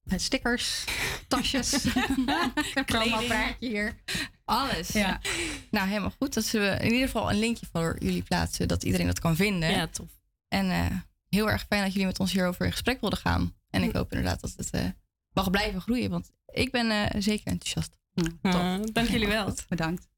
[0.04, 0.84] Met stickers,
[1.28, 1.84] tasjes.
[2.76, 3.96] een promopraatje hier.
[4.46, 4.88] Alles.
[4.88, 5.22] Ja.
[5.72, 6.34] Nou, helemaal goed.
[6.34, 9.70] Dat we in ieder geval een linkje voor jullie plaatsen, dat iedereen dat kan vinden.
[9.70, 10.08] Ja, tof.
[10.48, 10.86] En eh,
[11.34, 13.54] heel erg fijn dat jullie met ons hierover in gesprek wilden gaan.
[13.70, 14.86] En ik hoop inderdaad dat het eh,
[15.34, 17.98] mag blijven groeien, want ik ben eh, zeker enthousiast.
[18.42, 19.54] Ah, dank jullie wel.
[19.70, 20.12] Bedankt.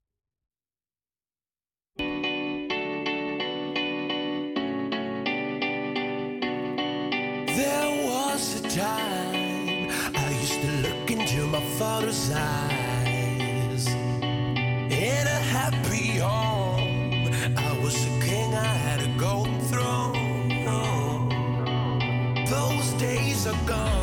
[7.56, 13.86] There was a time I used to look into my father's eyes.
[14.90, 20.15] In a happy home, I was a king, I had a golden throne.
[23.66, 23.95] Gone,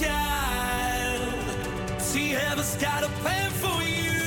[0.00, 0.38] child.
[2.58, 4.20] Heaven's got a plan for you.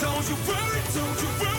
[0.00, 1.51] Don't you worry, don't you worry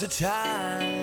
[0.00, 0.99] There was a time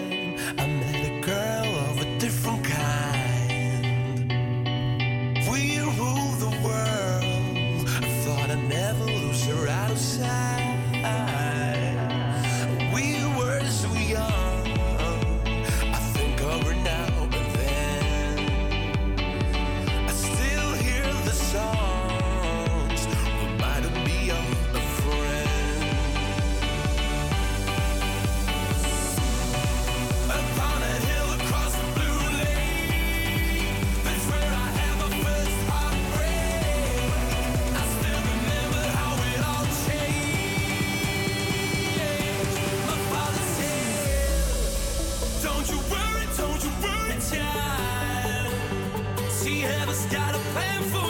[49.61, 51.06] Heaven's got a plan for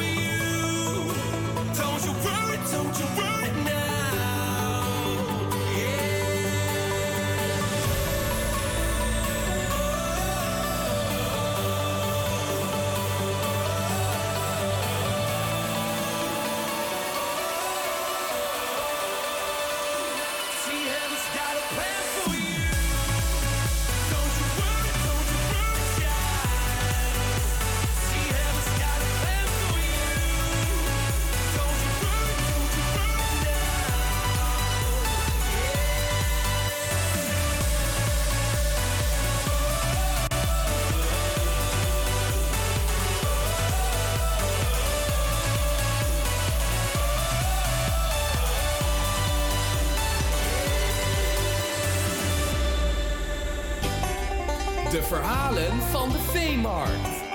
[56.11, 57.25] de Veemarkt.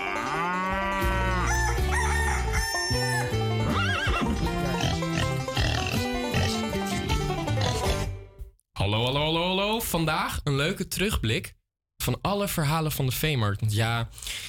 [8.73, 9.81] Hallo, hallo, hallo, hallo.
[9.81, 11.55] Vandaag een leuke terugblik
[12.03, 13.61] van alle verhalen van de veemarkt.
[13.61, 14.09] Want ja,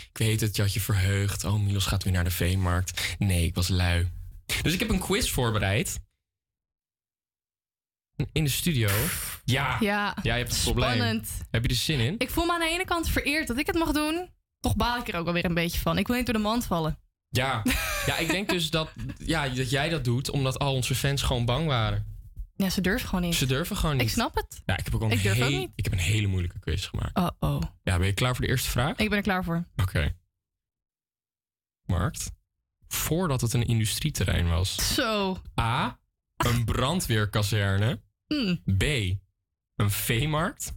[0.10, 1.44] ik weet het, je had je verheugd.
[1.44, 3.16] Oh, Milos gaat weer naar de veemarkt.
[3.20, 4.12] Nee, ik was lui.
[4.62, 6.00] Dus ik heb een quiz voorbereid.
[8.32, 8.90] In de studio.
[9.46, 10.94] Ja, Ja, ja je hebt het probleem.
[10.94, 11.30] spannend.
[11.52, 12.16] Heb je er zin in?
[12.18, 14.30] Ik voel me aan de ene kant vereerd dat ik het mag doen.
[14.60, 15.98] Toch baal ik er ook alweer een beetje van.
[15.98, 16.98] Ik wil niet door de mand vallen.
[17.30, 17.62] Ja.
[18.06, 21.46] ja, ik denk dus dat, ja, dat jij dat doet omdat al onze fans gewoon
[21.46, 22.12] bang waren.
[22.56, 23.36] Ja, ze durven gewoon niet.
[23.36, 24.06] Ze durven gewoon niet.
[24.06, 24.62] Ik snap het.
[24.66, 25.72] Ja, ik heb ook een, Ik durf ook heel- niet.
[25.76, 27.18] ik heb een hele moeilijke quiz gemaakt.
[27.18, 27.62] Oh, oh.
[27.84, 28.98] Ja, ben je klaar voor de eerste vraag?
[28.98, 29.68] Ik ben er klaar voor.
[29.76, 30.16] Oké.
[31.86, 32.32] Markt.
[32.88, 34.94] voordat het een industrieterrein was?
[34.94, 35.38] Zo.
[35.62, 36.00] A.
[36.44, 38.02] Een brandweerkazerne.
[38.28, 38.64] Hmm.
[38.78, 38.84] B.
[39.76, 40.74] Een veemarkt.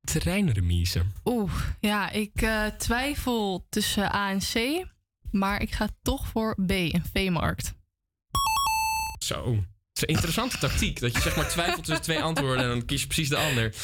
[0.00, 1.04] Terreinremise.
[1.24, 4.86] Oeh, ja, ik eh, twijfel tussen A en C.
[5.30, 7.74] Maar ik ga toch voor B, een veemarkt.
[9.18, 9.54] Zo.
[9.54, 11.00] Het is een interessante tactiek.
[11.00, 13.74] Dat je zeg maar twijfelt tussen twee antwoorden en dan kies je precies de ander.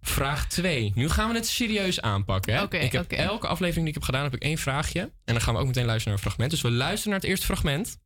[0.00, 0.92] Vraag 2.
[0.94, 2.54] Nu gaan we het serieus aanpakken.
[2.54, 2.78] Hè?
[2.78, 5.00] Ik heb elke aflevering die ik heb gedaan, heb ik één vraagje.
[5.00, 6.50] En dan gaan we ook meteen luisteren naar een fragment.
[6.50, 7.98] Dus we luisteren naar het eerste fragment.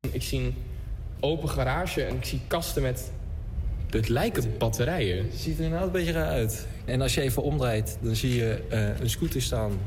[0.00, 0.54] Ik zie een
[1.20, 3.12] open garage en ik zie kasten met...
[3.90, 5.24] Het lijken batterijen.
[5.24, 6.66] Het ziet er inderdaad een beetje raar uit.
[6.84, 9.78] En als je even omdraait, dan zie je eh, een scooter staan.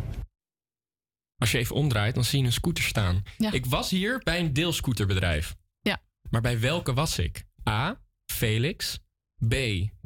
[1.38, 3.24] Als je even omdraait, dan zie je een scooter staan.
[3.38, 3.52] Ja.
[3.52, 5.56] Ik was hier bij een deelscooterbedrijf.
[5.82, 6.02] Ja.
[6.30, 7.44] Maar bij welke was ik?
[7.70, 8.02] A.
[8.32, 9.00] Felix.
[9.48, 9.56] B.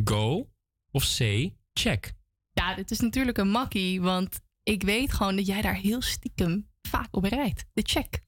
[0.04, 0.50] Go.
[0.92, 1.50] Of C.
[1.74, 2.14] Check.
[2.52, 6.70] Ja, dit is natuurlijk een makkie, want ik weet gewoon dat jij daar heel stiekem
[6.82, 7.66] vaak op rijdt.
[7.74, 8.24] De check.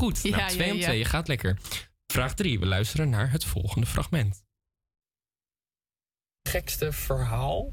[0.00, 0.84] Goed, Ja, nou, 2 ja, om ja.
[0.86, 0.98] 2.
[0.98, 1.58] Je gaat lekker.
[2.06, 2.58] Vraag 3.
[2.60, 4.42] We luisteren naar het volgende fragment.
[6.48, 7.72] Gekste verhaal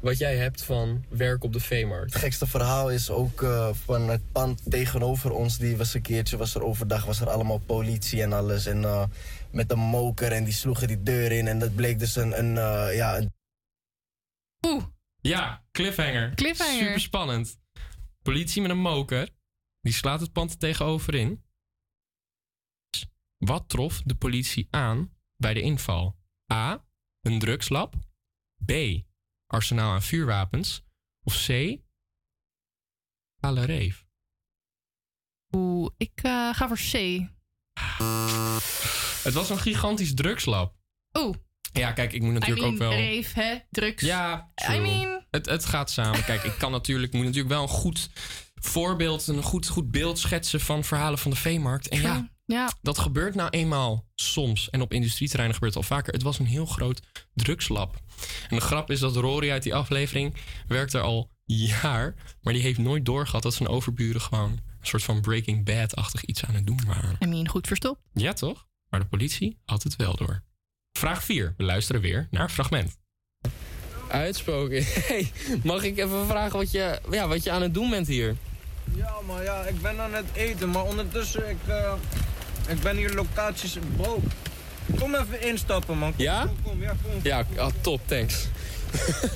[0.00, 2.12] wat jij hebt van werk op de veemarkt.
[2.12, 5.58] Het gekste verhaal is ook eh, van het pand tegenover ons.
[5.58, 8.66] Die was een keertje, was er overdag, was er allemaal politie en alles.
[8.66, 9.04] En eh,
[9.50, 11.46] met een moker en die sloegen die deur in.
[11.46, 13.32] En dat bleek dus een, een eh, ja, een
[15.20, 16.34] Ja, cliffhanger.
[16.34, 16.84] Cliffhanger.
[16.84, 17.58] Super spannend.
[18.22, 19.28] Politie met een moker.
[19.80, 21.46] Die slaat het pand er tegenover in.
[23.38, 26.18] Wat trof de politie aan bij de inval?
[26.52, 26.84] A.
[27.20, 27.94] Een drugslab.
[28.64, 28.72] B.
[29.46, 30.84] Arsenaal aan vuurwapens.
[31.22, 31.78] Of C.
[33.40, 34.06] Kale reef.
[35.56, 36.92] Oeh, ik eh, ga voor C.
[39.22, 40.76] Het was een gigantisch drugslab.
[41.12, 41.36] Oeh.
[41.72, 42.90] Ja, kijk, ik moet natuurlijk I mean, ook wel...
[42.90, 43.58] reef, hè?
[43.70, 44.02] Drugs.
[44.02, 45.24] Ja, I mean...
[45.30, 46.24] Het, het gaat samen.
[46.24, 48.10] Kijk, ik kan natuurlijk, moet natuurlijk wel een goed
[48.54, 51.88] voorbeeld, een goed, goed beeld schetsen van verhalen van de veemarkt.
[51.88, 54.70] En ja, ja, dat gebeurt nou eenmaal soms.
[54.70, 56.12] En op industrieterreinen gebeurt het al vaker.
[56.12, 57.00] Het was een heel groot
[57.34, 58.00] drugslab.
[58.48, 60.34] En de grap is dat Rory uit die aflevering
[60.66, 65.02] werkt er al jaar, maar die heeft nooit doorgehad dat zijn overburen gewoon een soort
[65.02, 67.16] van Breaking Bad-achtig iets aan het doen waren.
[67.22, 68.00] I mean, goed verstopt.
[68.12, 68.66] Ja, toch?
[68.88, 70.42] Maar de politie had het wel door.
[70.92, 71.54] Vraag 4.
[71.56, 72.98] We luisteren weer naar fragment.
[74.08, 74.84] Uitsproken.
[75.08, 75.32] Hey,
[75.64, 78.36] mag ik even vragen wat je, ja, wat je aan het doen bent hier?
[78.94, 81.92] Ja, maar ja, ik ben aan het eten, maar ondertussen, ik, eh,
[82.68, 83.76] ik ben hier locaties...
[83.96, 84.22] Bro,
[84.98, 86.14] kom even instappen, man.
[86.14, 86.40] Kom, Ja?
[86.44, 87.20] Kom, kom, ja, kom.
[87.22, 88.46] Ja, ah, top, thanks.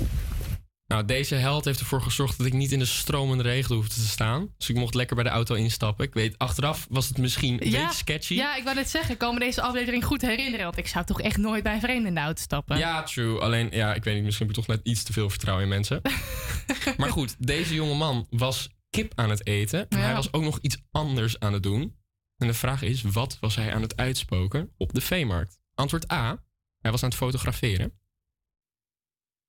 [0.87, 4.07] Nou, deze held heeft ervoor gezorgd dat ik niet in de stromende regen hoefde te
[4.07, 4.49] staan.
[4.57, 6.05] Dus ik mocht lekker bij de auto instappen.
[6.07, 8.35] Ik weet, achteraf was het misschien een beetje sketchy.
[8.35, 10.65] Ja, ik wou net zeggen, ik kan me deze aflevering goed herinneren.
[10.65, 12.79] Want ik zou toch echt nooit bij een vreemde in de auto stappen.
[12.79, 13.39] Ja, true.
[13.41, 15.71] Alleen, ja, ik weet niet, misschien heb ik toch net iets te veel vertrouwen in
[15.71, 16.01] mensen.
[16.97, 19.87] maar goed, deze jonge man was kip aan het eten.
[19.89, 20.05] Maar Ja.
[20.05, 21.97] hij was ook nog iets anders aan het doen.
[22.43, 25.61] En de vraag is, wat was hij aan het uitspoken op de veemarkt?
[25.75, 26.45] Antwoord A,
[26.81, 27.99] hij was aan het fotograferen.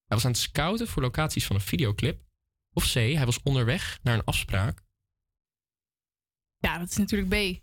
[0.06, 2.22] Hij was aan het scouten voor locaties van een videoclip.
[2.74, 4.84] Of C, hij was onderweg naar een afspraak.
[6.58, 7.62] Ja, dat is natuurlijk B.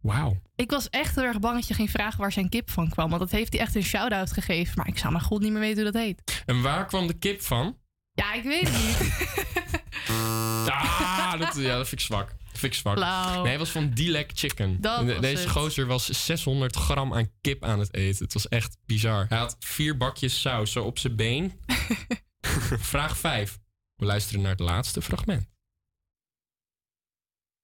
[0.00, 0.42] Wauw.
[0.54, 3.08] Ik was echt heel erg bang dat je ging vragen waar zijn kip van kwam.
[3.08, 4.74] Want dat heeft hij echt een shout-out gegeven.
[4.76, 6.42] Maar ik zou maar goed niet meer weten hoe dat heet.
[6.46, 7.78] En waar kwam de kip van?
[8.12, 10.52] Ja, ik weet het niet.
[11.34, 12.28] Ah, dat, ja, dat vind ik zwak.
[12.28, 12.96] Dat vind ik zwak.
[12.96, 14.80] Nee, hij was van Dilek Chicken.
[14.80, 15.50] Dat En de- was Deze het.
[15.50, 18.24] gozer was 600 gram aan kip aan het eten.
[18.24, 19.26] Het was echt bizar.
[19.28, 21.52] Hij had vier bakjes saus zo op zijn been.
[22.92, 23.58] Vraag 5.
[23.96, 25.46] We luisteren naar het laatste fragment.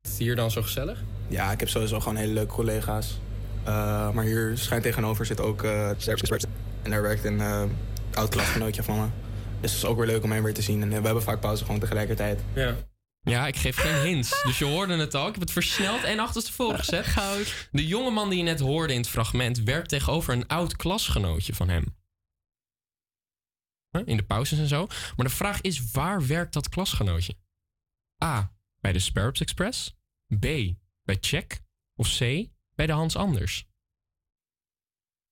[0.03, 1.03] Is het hier dan zo gezellig?
[1.29, 3.19] Ja, ik heb sowieso gewoon hele leuke collega's.
[3.65, 5.89] Eh, maar hier schuin tegenover zit ook uh,
[6.83, 7.63] En daar werkt een eh,
[8.15, 9.07] oud klasgenootje van me.
[9.61, 10.83] Dus het is ook weer leuk om hem weer te zien.
[10.83, 12.41] En we hebben vaak pauze gewoon tegelijkertijd.
[12.55, 12.77] Ja.
[13.23, 14.43] Ja, ik geef geen hints.
[14.43, 15.27] Dus je hoorde het al.
[15.27, 17.07] Ik heb het versneld en achterstevoren gezet.
[17.07, 17.69] Goud.
[17.71, 21.55] De jonge man die je net hoorde in het fragment werkt tegenover een oud klasgenootje
[21.55, 21.99] van hem.
[24.05, 24.87] In de pauzes en zo.
[24.87, 27.35] Maar de vraag is, waar werkt dat klasgenootje?
[28.25, 28.53] A.
[28.81, 29.97] Bij de Sparrows Express.
[30.39, 30.47] B.
[31.03, 31.61] Bij Check.
[31.95, 32.19] Of C.
[32.75, 33.69] Bij de Hans Anders.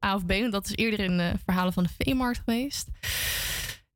[0.05, 2.89] A of B, want dat is eerder in de verhalen van de veemarkt geweest.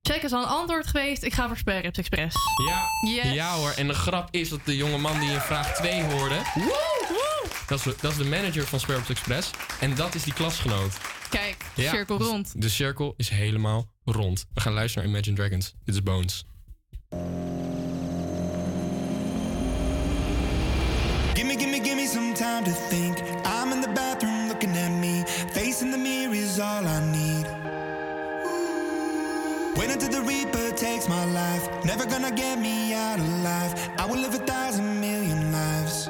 [0.08, 1.22] Check is al een antwoord geweest.
[1.22, 2.36] Ik ga voor Sparrows Express.
[2.66, 3.10] Ja.
[3.10, 3.32] Yes.
[3.32, 3.70] Ja hoor.
[3.70, 6.34] En de grap is dat de jonge man die in vraag 2 hoorde...
[7.66, 9.50] Dat is, dat is de manager van Sparrows Express.
[9.80, 10.96] En dat is die klasgenoot.
[11.30, 12.52] Kijk, Ja, cirkel rond.
[12.62, 14.46] De cirkel is helemaal rond.
[14.54, 15.74] We gaan luisteren naar Imagine Dragons.
[15.84, 16.44] Dit is Bones.
[21.34, 23.18] Gimme, gimme, gimme some time to think.
[23.18, 25.22] I'm in the bathroom looking at me.
[25.52, 27.61] Facing the mirror is all I need.
[29.76, 31.84] Wait until the reaper takes my life.
[31.84, 33.72] Never gonna get me out alive.
[33.98, 36.08] I will live a thousand million lives.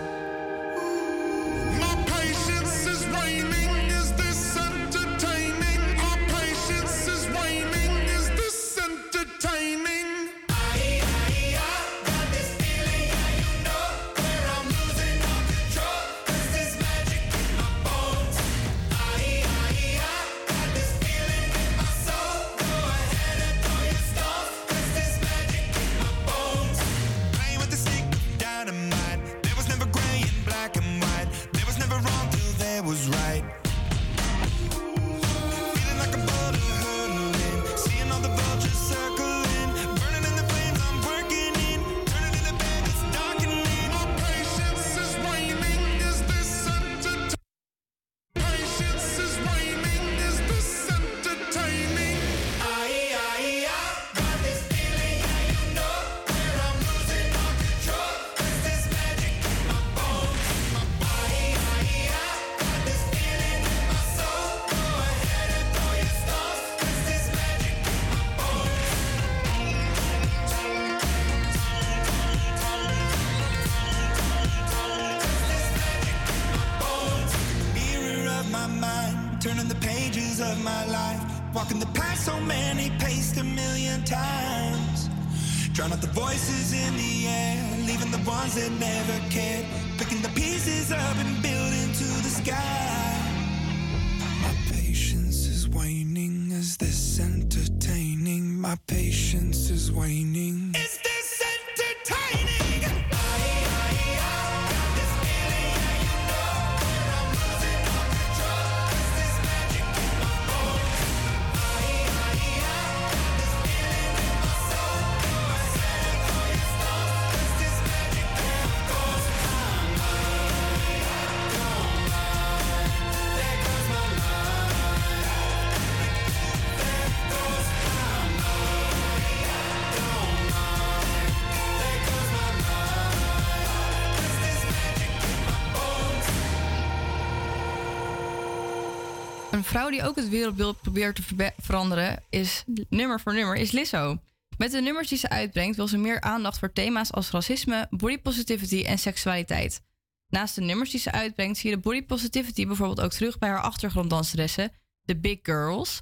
[139.73, 144.19] Vrouw die ook het wereldbeeld probeert te veranderen, is nummer voor nummer, is Lizzo.
[144.59, 148.19] Met de nummers die ze uitbrengt wil ze meer aandacht voor thema's als racisme, body
[148.19, 149.83] positivity en seksualiteit.
[150.29, 153.49] Naast de nummers die ze uitbrengt, zie je de body positivity bijvoorbeeld ook terug bij
[153.49, 154.73] haar achtergronddanseressen,
[155.03, 156.01] de Big Girls,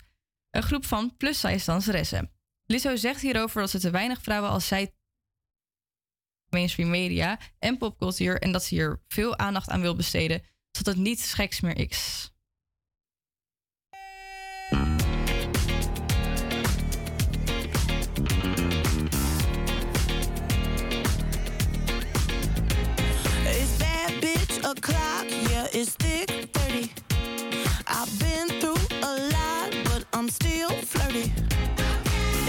[0.51, 2.31] een groep van plus-size danseressen.
[2.67, 4.95] Lizzo zegt hierover dat ze te weinig vrouwen als zij
[6.49, 11.03] mainstream media en popcultuur en dat ze hier veel aandacht aan wil besteden, zodat het
[11.03, 12.30] niet geks meer is.
[24.71, 26.91] O'clock, yeah, it's thick 30.
[27.89, 31.33] I've been through a lot, but I'm still flirty.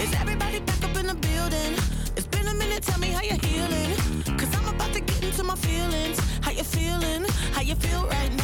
[0.00, 1.72] Is everybody back up in the building?
[2.16, 3.90] It's been a minute, tell me how you're healing.
[4.38, 6.18] Cause I'm about to get into my feelings.
[6.42, 7.24] How you feeling?
[7.52, 8.41] How you feel right now?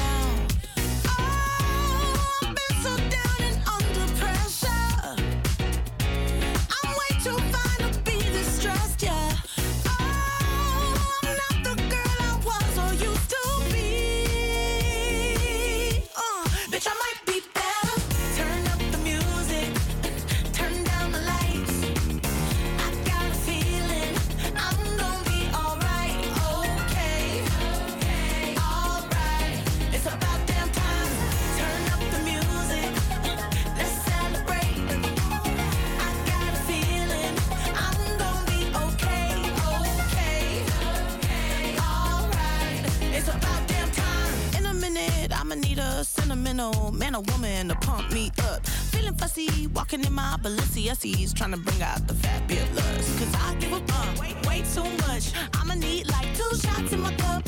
[46.39, 48.65] Sentimental man or woman to pump me up.
[48.67, 53.19] Feeling fussy, walking in my Balenciennes, trying to bring out the fabulous.
[53.19, 55.33] Cause I give a fuck way, way too much.
[55.55, 57.48] I'ma need like two shots in my cup.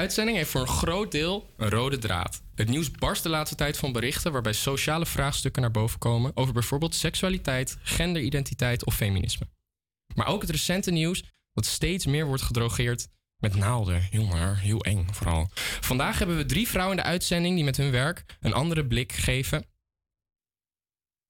[0.00, 2.42] Uitzending heeft voor een groot deel een rode draad.
[2.54, 6.52] Het nieuws barst de laatste tijd van berichten waarbij sociale vraagstukken naar boven komen over
[6.52, 9.46] bijvoorbeeld seksualiteit, genderidentiteit of feminisme.
[10.14, 14.02] Maar ook het recente nieuws dat steeds meer wordt gedrogeerd met naalden.
[14.02, 15.50] Heel maar, heel eng vooral.
[15.80, 19.12] Vandaag hebben we drie vrouwen in de uitzending die met hun werk een andere blik
[19.12, 19.64] geven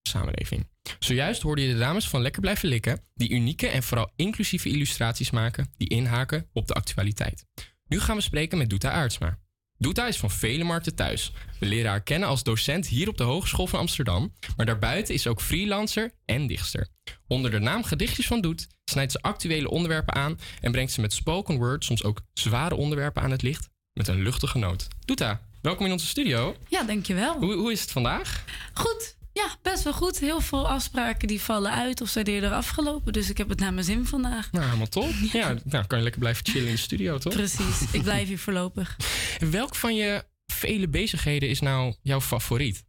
[0.08, 0.68] samenleving.
[0.98, 5.30] Zojuist hoorde je de dames van Lekker Blijven Likken, die unieke en vooral inclusieve illustraties
[5.30, 7.46] maken die inhaken op de actualiteit.
[7.90, 9.38] Nu gaan we spreken met Doeta Aartsma.
[9.78, 11.32] Doeta is van vele markten thuis.
[11.58, 15.22] We leren haar kennen als docent hier op de Hogeschool van Amsterdam, maar daarbuiten is
[15.22, 16.88] ze ook freelancer en dichtster.
[17.26, 21.12] Onder de naam Gedichtjes van Doet snijdt ze actuele onderwerpen aan en brengt ze met
[21.12, 24.88] spoken word soms ook zware onderwerpen aan het licht met een luchtige noot.
[25.04, 26.56] Doeta, welkom in onze studio.
[26.68, 27.38] Ja, dankjewel.
[27.38, 28.44] Hoe, hoe is het vandaag?
[28.74, 29.18] Goed.
[29.32, 30.18] Ja, best wel goed.
[30.18, 33.12] Heel veel afspraken die vallen uit of zijn eerder afgelopen.
[33.12, 34.52] Dus ik heb het naar mijn zin vandaag.
[34.52, 35.10] Nou, helemaal top.
[35.32, 37.32] Ja, nou kan je lekker blijven chillen in de studio, toch?
[37.32, 37.80] Precies.
[37.92, 38.96] Ik blijf hier voorlopig.
[39.38, 42.84] Welk van je vele bezigheden is nou jouw favoriet?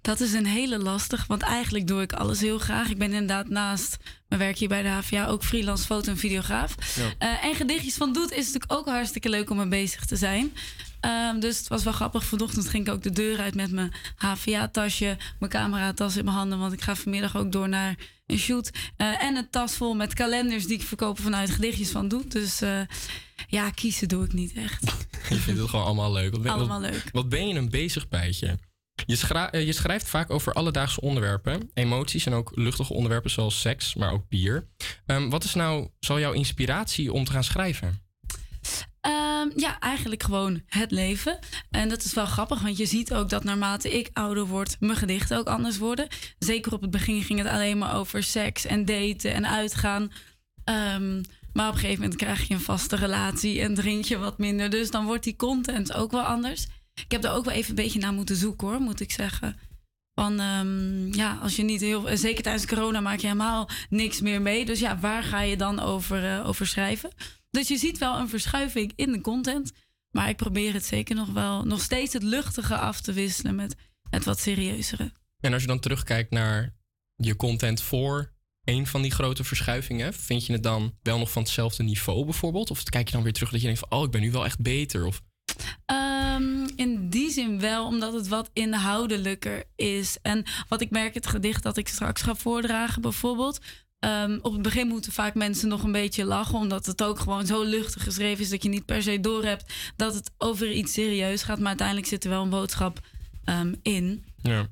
[0.00, 2.90] Dat is een hele lastig, want eigenlijk doe ik alles heel graag.
[2.90, 3.96] Ik ben inderdaad naast
[4.28, 6.74] mijn werk hier bij de HVA ook freelance foto- en videograaf.
[6.96, 7.12] Ja.
[7.18, 10.52] Eh, en gedichtjes van Doet is natuurlijk ook hartstikke leuk om mee bezig te zijn.
[11.04, 12.24] Ehm, dus het was wel grappig.
[12.24, 16.58] Vanochtend ging ik ook de deur uit met mijn HVA-tasje, mijn cameratas in mijn handen.
[16.58, 17.94] Want ik ga vanmiddag ook door naar
[18.26, 18.70] een shoot.
[18.96, 22.32] Eh, en een tas vol met kalenders die ik verkoop vanuit gedichtjes van Doet.
[22.32, 22.80] Dus eh,
[23.48, 24.82] ja, kiezen doe ik niet echt.
[25.28, 26.30] Je vindt het gewoon allemaal leuk.
[26.32, 27.08] Wat ben, Allemaal wat- leuk.
[27.12, 28.58] Wat ben je een bezig bijtje?
[29.06, 33.60] Je, schra- eh, je schrijft vaak over alledaagse onderwerpen, emoties en ook luchtige onderwerpen zoals
[33.60, 34.66] seks, maar ook bier.
[35.06, 38.02] Ehm, wat is nou zo jouw inspiratie om te gaan schrijven?
[39.04, 41.38] Ehm, ja, eigenlijk gewoon het leven.
[41.70, 44.98] En dat is wel grappig, want je ziet ook dat naarmate ik ouder word, mijn
[44.98, 46.08] gedichten ook anders worden.
[46.38, 50.12] Zeker op het begin ging het alleen maar over seks en daten en uitgaan.
[50.64, 51.22] Ehm,
[51.52, 54.70] maar op een gegeven moment krijg je een vaste relatie en drink je wat minder.
[54.70, 56.66] Dus dan wordt die content ook wel anders.
[56.94, 59.56] Ik heb daar ook wel even een beetje naar moeten zoeken hoor, moet ik zeggen.
[60.14, 62.16] Van ehm, ja, als je niet heel.
[62.16, 64.64] Zeker tijdens corona maak je helemaal niks meer mee.
[64.64, 67.10] Dus ja, waar ga je dan over, eh, over schrijven?
[67.54, 69.72] Dus je ziet wel een verschuiving in de content.
[70.10, 71.64] Maar ik probeer het zeker nog wel.
[71.64, 73.76] Nog steeds het luchtige af te wisselen met
[74.10, 75.12] het wat serieuzere.
[75.40, 76.74] En als je dan terugkijkt naar
[77.16, 78.32] je content voor
[78.64, 82.70] een van die grote verschuivingen, vind je het dan wel nog van hetzelfde niveau bijvoorbeeld?
[82.70, 84.44] Of kijk je dan weer terug dat je denkt van, oh, ik ben nu wel
[84.44, 85.06] echt beter?
[85.06, 85.22] Of
[85.86, 90.18] Ehm, in die zin wel, omdat het wat inhoudelijker is.
[90.22, 93.60] En wat ik merk, het gedicht dat ik straks ga voordragen bijvoorbeeld.
[94.04, 97.46] Ehm, op het begin moeten vaak mensen nog een beetje lachen, omdat het ook gewoon
[97.46, 101.42] zo luchtig geschreven is dat je niet per se doorhebt dat het over iets serieus
[101.42, 101.58] gaat.
[101.58, 103.00] Maar uiteindelijk zit er wel een boodschap
[103.44, 104.24] ehm, in.
[104.42, 104.68] ja,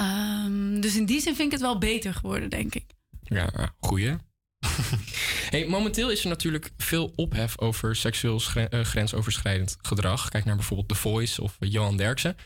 [0.00, 2.84] Ehm, dus in die zin vind ik het wel beter geworden, denk ik.
[3.22, 4.16] ja goeie.
[5.50, 10.28] hey, momenteel is er natuurlijk veel ophef over seksueel eh, grensoverschrijdend gedrag.
[10.28, 12.36] Kijk naar bijvoorbeeld The Voice of Johan Derksen.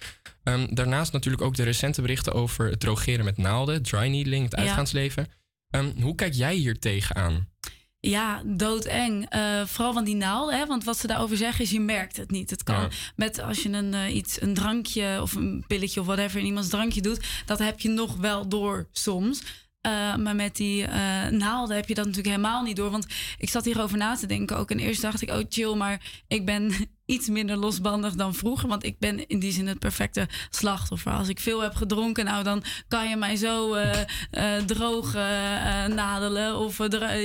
[0.69, 4.85] Daarnaast natuurlijk ook de recente berichten over het drogeren met naalden, dry needling, het Ja.
[5.75, 7.49] Ehm, hoe kijk jij hier tegenaan?
[8.01, 9.27] Ja, doodeng.
[9.29, 10.59] Eh vooral van die naalden.
[10.59, 10.67] Hè?
[10.67, 12.51] Want wat ze daarover zeggen is, je merkt het niet.
[12.51, 12.89] Het kan Ja.
[13.17, 16.69] met als je een, eh, iets, een drankje of een pilletje of whatever in iemands
[16.69, 19.43] drankje doet, dat heb je nog wel door soms.
[19.81, 20.87] Eh, maar met die
[21.31, 22.91] naalden heb je dat natuurlijk helemaal niet door.
[22.91, 23.07] Want
[23.39, 24.71] ik zat hierover na te denken ook.
[24.71, 26.73] En eerst dacht ik, oh chill, maar ik ben
[27.07, 28.69] iets minder losbandig dan vroeger.
[28.69, 31.13] Want ik ben in die zin het perfecte slachtoffer.
[31.13, 34.01] Als ik veel heb gedronken, nou dan kan je mij zo eh,
[34.31, 36.81] eh, droog eh, nadelen of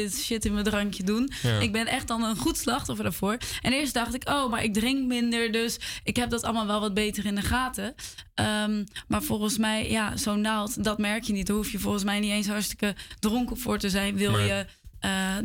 [0.09, 1.31] shit in mijn drankje doen.
[1.41, 1.59] Ja.
[1.59, 3.37] Ik ben echt dan een goed slachtoffer daarvoor.
[3.61, 6.79] En eerst dacht ik, oh, maar ik drink minder, dus ik heb dat allemaal wel
[6.79, 7.95] wat beter in de gaten.
[8.33, 11.47] Ehm, maar volgens mij, ja, zo'n naald, dat merk je niet.
[11.47, 14.15] Daar hoef je volgens mij niet eens hartstikke dronken voor te zijn.
[14.15, 14.65] Wil Maar- je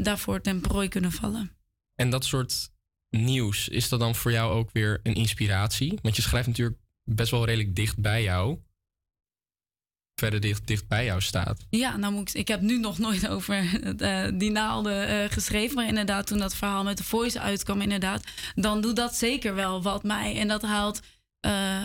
[0.02, 1.52] daarvoor ten prooi kunnen vallen.
[1.94, 2.70] En dat soort
[3.16, 5.99] nieuws, is dat dan voor jou ook weer een inspiratie?
[6.03, 8.59] Want je schrijft natuurlijk best wel redelijk dicht bij jou.
[10.20, 11.66] verder dicht, dicht bij jou staat.
[11.70, 15.74] Ja, nou moet ik, ik heb nu nog nooit over eh, die naalden eh, geschreven.
[15.74, 18.24] Maar inderdaad, toen dat verhaal met de voice uitkwam, inderdaad,
[18.55, 20.39] dan doet dat zeker wel wat mij.
[20.39, 21.01] En dat haalt
[21.41, 21.85] eh,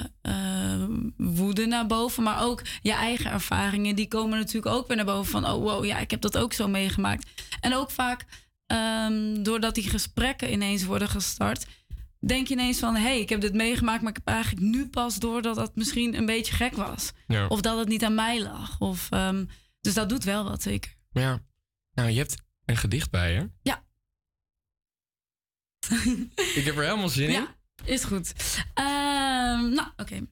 [1.18, 2.24] woede naar boven.
[2.24, 5.32] Maar ook je eigen ervaringen, die komen natuurlijk ook weer naar boven.
[5.32, 7.30] Van, oh wow, ja, ik heb dat ook zo meegemaakt.
[7.62, 8.26] En ook vaak,
[8.70, 11.66] ehm, doordat die gesprekken ineens worden gestart,
[12.20, 14.88] denk je ineens van, hé, hey, ik heb dit meegemaakt, maar ik heb eigenlijk nu
[14.88, 17.12] pas door dat dat misschien een beetje gek was.
[17.28, 17.48] Ja.
[17.48, 18.80] Of dat het niet aan mij lag.
[18.80, 19.46] Of, ehm,
[19.82, 20.96] dus dat doet wel wat, zeker.
[21.12, 21.40] Ja,
[21.94, 22.36] nou, je hebt
[22.66, 23.50] een gedicht bij je.
[23.62, 23.84] Ja.
[26.56, 27.32] Ik heb er helemaal zin in.
[27.32, 28.34] Ja, is goed.
[28.74, 30.28] Ehm, nou, oké.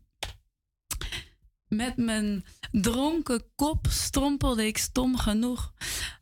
[1.67, 5.73] Met mijn dronken kop strompelde ik stom genoeg.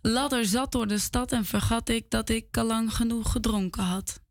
[0.01, 4.23] Ladder zat door de stad en vergat ik dat ik al lang genoeg gedronken had.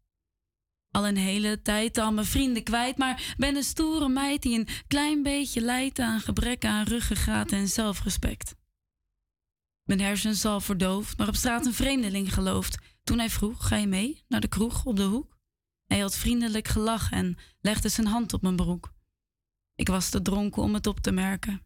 [0.90, 4.68] Al een hele tijd al mijn vrienden kwijt, maar ben een stoere meid die een
[4.86, 8.54] klein beetje lijdt aan gebrek aan ruggengraat en zelfrespect.
[9.84, 12.78] Mijn hersens al verdoofd, maar op straat een vreemdeling geloofd.
[13.02, 15.36] Toen hij vroeg, ga je mee naar de kroeg op de hoek?
[15.86, 18.92] Hij had vriendelijk gelachen en legde zijn hand op mijn broek.
[19.74, 21.62] Ik was te dronken om het op te merken.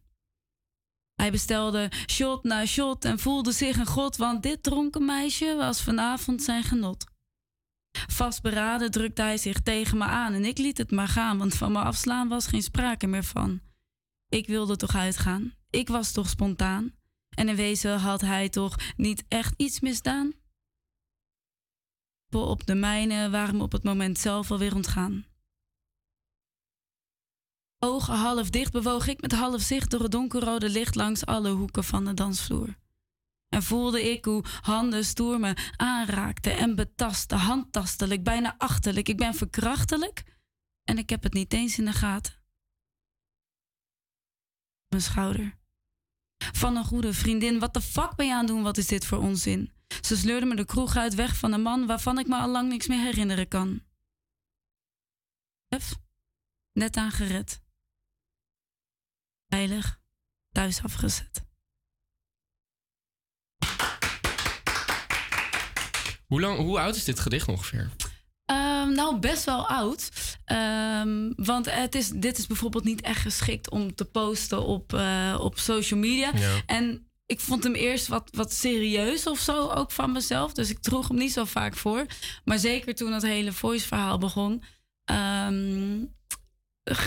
[1.19, 5.81] Hij bestelde shot na shot en voelde zich een god, want dit dronken meisje was
[5.81, 7.05] vanavond zijn genot.
[8.07, 11.71] Vastberaden drukte hij zich tegen me aan en ik liet het maar gaan, want van
[11.71, 13.61] me afslaan was geen sprake meer van.
[14.29, 16.93] Ik wilde toch uitgaan, ik was toch spontaan.
[17.29, 20.33] En in wezen had hij toch niet echt iets misdaan?
[22.29, 25.25] Op de mijne waren me op het moment zelf alweer ontgaan.
[27.79, 31.83] Ogen half dicht bewoog ik met half zicht door het donkerrode licht langs alle hoeken
[31.83, 32.77] van de dansvloer.
[33.49, 39.09] En voelde ik hoe handen stoer me aanraakten en betasten, handtastelijk, bijna achterlijk.
[39.09, 40.23] Ik ben verkrachtelijk
[40.83, 42.33] en ik heb het niet eens in de gaten.
[44.87, 45.57] Mijn schouder.
[46.37, 48.63] Van een goede vriendin, wat de fuck ben je aan doen?
[48.63, 49.71] Wat is dit voor onzin?
[50.01, 52.69] Ze sleurde me de kroeg uit weg van een man waarvan ik me al lang
[52.69, 53.83] niks meer herinneren kan.
[55.75, 55.95] F,
[56.73, 57.61] net aan gered.
[59.49, 59.99] Veilig,
[60.51, 61.47] thuis afgezet.
[66.27, 67.89] Hoe, lang, hoe oud is dit gedicht ongeveer?
[68.45, 70.09] Ehm, nou, best wel oud.
[70.45, 75.37] Ehm, want het is, dit is bijvoorbeeld niet echt geschikt om te posten op, eh,
[75.41, 76.31] op social media.
[76.35, 76.61] Ja.
[76.65, 80.53] En ik vond hem eerst wat, wat serieus of zo, ook van mezelf.
[80.53, 82.05] Dus ik droeg hem niet zo vaak voor.
[82.45, 84.63] Maar zeker toen het hele voice-verhaal begon,
[85.05, 85.11] g-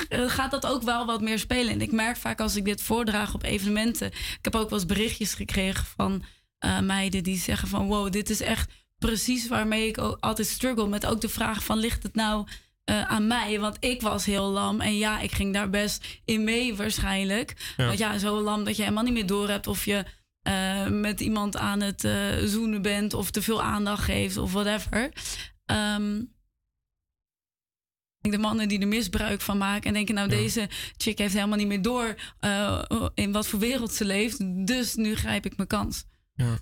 [0.08, 1.72] gaat dat ook wel wat meer spelen.
[1.72, 4.06] En ik merk vaak als ik dit voordraag op evenementen.
[4.06, 6.24] Ik heb ook wel eens berichtjes gekregen van
[6.58, 10.88] eh, meiden die zeggen van wow, dit is echt precies waarmee ik ook altijd struggle.
[10.88, 12.46] Met ook de vraag van ligt het nou
[12.84, 13.60] eh, aan mij?
[13.60, 14.80] Want ik was heel lam.
[14.80, 17.74] En ja, ik ging daar best in mee waarschijnlijk.
[17.76, 17.86] Ja.
[17.86, 20.04] Want ja, zo lam dat je helemaal niet meer door hebt of je
[20.42, 25.12] eh, met iemand aan het eh, zoenen bent of te veel aandacht geeft of whatever.
[25.64, 26.22] Ehm,
[28.30, 31.66] de mannen die er misbruik van maken en denken, nou, deze chick heeft helemaal niet
[31.66, 32.82] meer door eh,
[33.14, 34.66] in wat voor wereld ze leeft.
[34.66, 36.04] Dus nu grijp ik mijn kans.
[36.34, 36.58] Ja.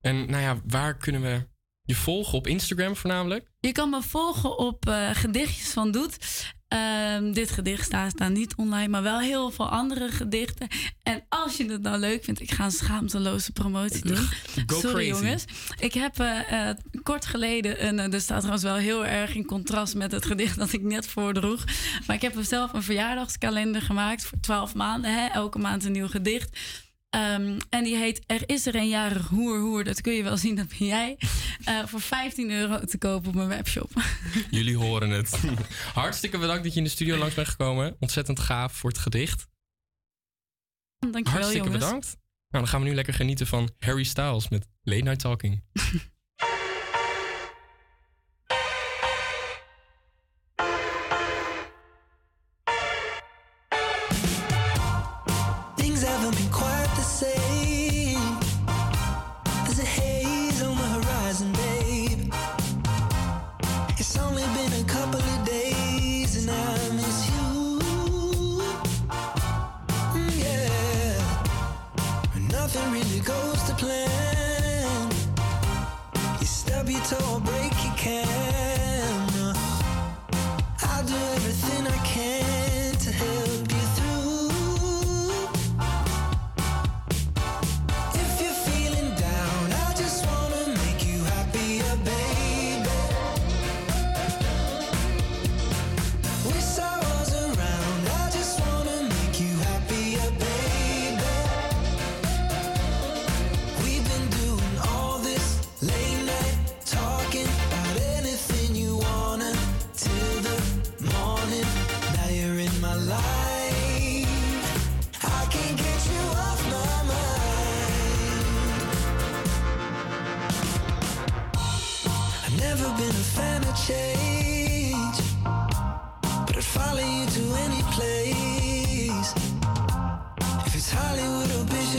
[0.00, 1.48] En nou ja, waar kunnen we
[1.82, 2.38] je volgen?
[2.38, 3.50] Op Instagram voornamelijk?
[3.60, 6.16] Je kan me volgen op eh, Gedichtjes van Doet.
[6.70, 10.68] Ehm, dit gedicht staat, staat niet online, maar wel heel veel andere gedichten.
[11.02, 14.28] En als je het nou leuk vindt, ik ga een schaamteloze promotie doen.
[14.66, 15.22] Go Sorry crazy.
[15.22, 15.44] jongens.
[15.78, 19.44] Ik heb eh, eh, kort geleden, een, eh, dat staat trouwens wel heel erg in
[19.44, 21.64] contrast met het gedicht dat ik net voordroeg.
[22.06, 25.14] Maar ik heb er zelf een verjaardagskalender gemaakt voor 12 maanden.
[25.14, 25.26] Hè?
[25.26, 26.58] Elke maand een nieuw gedicht.
[27.10, 29.84] Ehm, en die heet Er is er een jarig hoer hoer.
[29.84, 31.18] Dat kun je wel zien, dat ben jij.
[31.64, 33.90] Eh, voor 15 euro te kopen op mijn webshop.
[34.50, 35.30] Jullie horen het.
[35.94, 37.96] Hartstikke bedankt dat je in de studio langs bent gekomen.
[37.98, 39.48] Ontzettend gaaf voor het gedicht.
[40.98, 41.84] Dankjewel Hartstikke jongens.
[41.84, 42.06] bedankt.
[42.06, 45.62] Nou, dan gaan we nu lekker genieten van Harry Styles met Late Night Talking.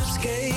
[0.02, 0.51] escape.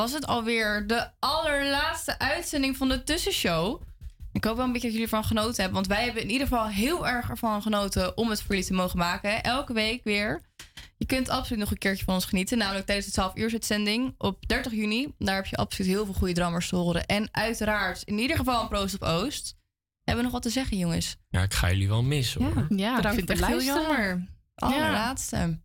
[0.00, 0.86] Was het alweer.
[0.86, 3.82] De allerlaatste uitzending van de tussenshow.
[4.32, 5.74] Ik hoop wel een beetje dat jullie ervan genoten hebben.
[5.74, 8.72] Want wij hebben in ieder geval heel erg ervan genoten om het voor jullie te
[8.72, 9.42] mogen maken.
[9.42, 10.40] Elke week weer.
[10.96, 12.58] Je kunt absoluut nog een keertje van ons genieten.
[12.58, 15.14] Namelijk tijdens de 12 uur uitzending op 30 juni.
[15.18, 17.06] Daar heb je absoluut heel veel goede drummers te horen.
[17.06, 19.56] En uiteraard in ieder geval een proost op Oost.
[20.04, 21.16] Hebben we nog wat te zeggen, jongens?
[21.28, 22.66] Ja, ik ga jullie wel missen hoor.
[22.68, 24.26] Ja, Bedankt ik vind het echt heel jammer.
[24.54, 25.58] Allerlaatste.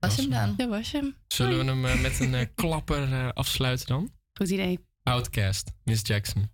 [0.00, 0.54] Was hem dan?
[0.56, 1.16] Dat was hem.
[1.28, 4.10] Zullen we hem eh, met een eh, klapper eh, afsluiten dan?
[4.32, 4.78] Goed idee.
[5.02, 6.50] Outcast, Miss Jackson.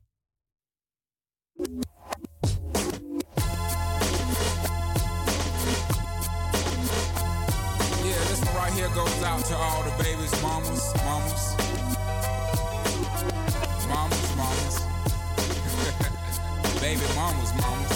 [8.03, 11.55] Yeah, this one right here goes out to all the babies, mamas, mamas.
[13.89, 14.75] Mamas, mamas.
[16.81, 17.93] Baby mamas, mamas.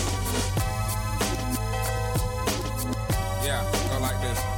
[3.44, 4.57] Yeah, go like this.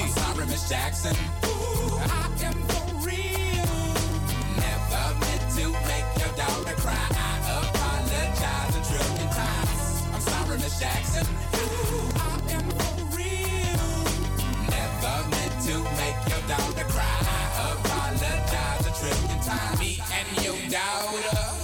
[0.00, 1.16] I'm sorry, Miss Jackson.
[1.44, 3.72] Ooh, I am for real.
[4.60, 7.06] Never meant to make your daughter cry.
[7.10, 10.02] I apologize a trillion times.
[10.12, 11.26] I'm sorry, Miss Jackson.
[11.54, 13.88] Ooh, I am for real.
[14.68, 17.18] Never meant to make your daughter cry.
[17.24, 19.80] I apologize a trillion times.
[19.80, 21.55] Me and your daughter.